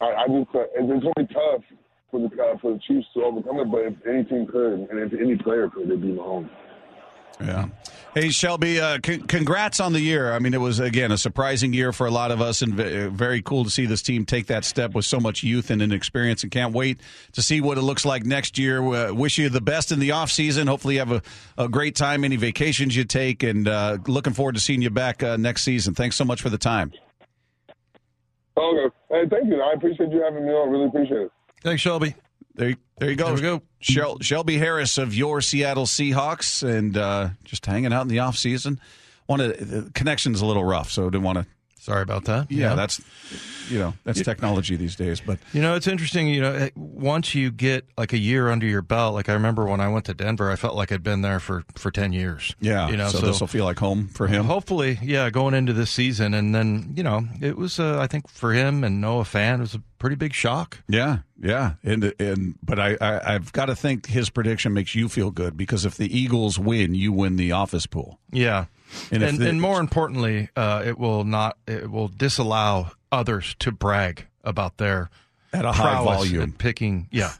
[0.00, 1.62] I, I just uh, it's to be tough
[2.10, 3.70] for the uh, for the Chiefs to overcome it.
[3.70, 6.48] But if any team could, and if any player could, it'd be Mahomes.
[7.40, 7.68] Yeah.
[8.12, 10.32] Hey Shelby, uh, c- congrats on the year.
[10.32, 13.06] I mean, it was again a surprising year for a lot of us, and v-
[13.06, 16.42] very cool to see this team take that step with so much youth and inexperience.
[16.42, 17.00] And can't wait
[17.34, 18.82] to see what it looks like next year.
[18.82, 20.66] Uh, wish you the best in the off season.
[20.66, 21.22] Hopefully, you have a,
[21.56, 22.24] a great time.
[22.24, 25.94] Any vacations you take, and uh, looking forward to seeing you back uh, next season.
[25.94, 26.90] Thanks so much for the time.
[28.56, 28.94] Okay.
[29.08, 29.62] Hey, thank you.
[29.62, 30.68] I appreciate you having me on.
[30.68, 31.32] Really appreciate it.
[31.62, 32.16] Thanks, Shelby.
[32.56, 33.26] There, there you go.
[33.26, 33.62] There we go.
[33.80, 38.36] Shel- Shelby Harris of your Seattle Seahawks, and uh, just hanging out in the off
[38.36, 38.80] season.
[39.26, 41.46] Wanted the connection's a little rough, so didn't want to.
[41.80, 42.52] Sorry about that.
[42.52, 43.00] Yeah, that's
[43.70, 45.20] you know that's technology these days.
[45.20, 46.28] But You know, it's interesting.
[46.28, 49.80] You know, once you get like a year under your belt, like I remember when
[49.80, 52.54] I went to Denver, I felt like I'd been there for for ten years.
[52.60, 54.44] yeah, you know, so, this will feel like home for him.
[54.44, 58.28] Hopefully, yeah, going into this season, and then you know, it was uh, I think
[58.28, 60.82] for him and Noah Fant, it was a pretty big shock.
[60.86, 65.08] Yeah, yeah, and and but I, I I've got to think his prediction makes you
[65.08, 68.18] feel good because if the Eagles win, you win the office pool.
[68.30, 68.66] Yeah,
[69.10, 74.26] And and and, more importantly, uh, it will not it will disallow others to brag
[74.44, 75.10] about their
[75.52, 76.52] At a high volume.
[76.52, 77.32] picking yeah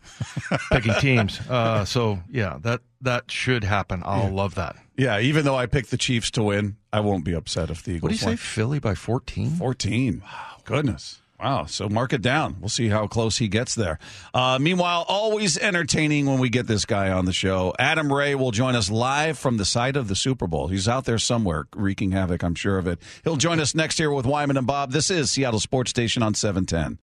[0.72, 1.40] picking teams.
[1.50, 4.02] Uh, so yeah, that that should happen.
[4.04, 4.76] I'll love that.
[4.96, 7.92] Yeah, even though I picked the Chiefs to win, I won't be upset if the
[7.92, 8.02] Eagles.
[8.02, 8.36] What do you say.
[8.36, 9.50] Philly by fourteen?
[9.50, 10.20] 14.
[10.22, 11.20] Wow, goodness.
[11.40, 11.64] Wow.
[11.64, 12.56] So mark it down.
[12.60, 13.98] We'll see how close he gets there.
[14.34, 17.72] Uh, meanwhile, always entertaining when we get this guy on the show.
[17.78, 20.68] Adam Ray will join us live from the site of the Super Bowl.
[20.68, 23.00] He's out there somewhere wreaking havoc, I'm sure of it.
[23.24, 24.92] He'll join us next year with Wyman and Bob.
[24.92, 26.98] This is Seattle Sports Station on 710.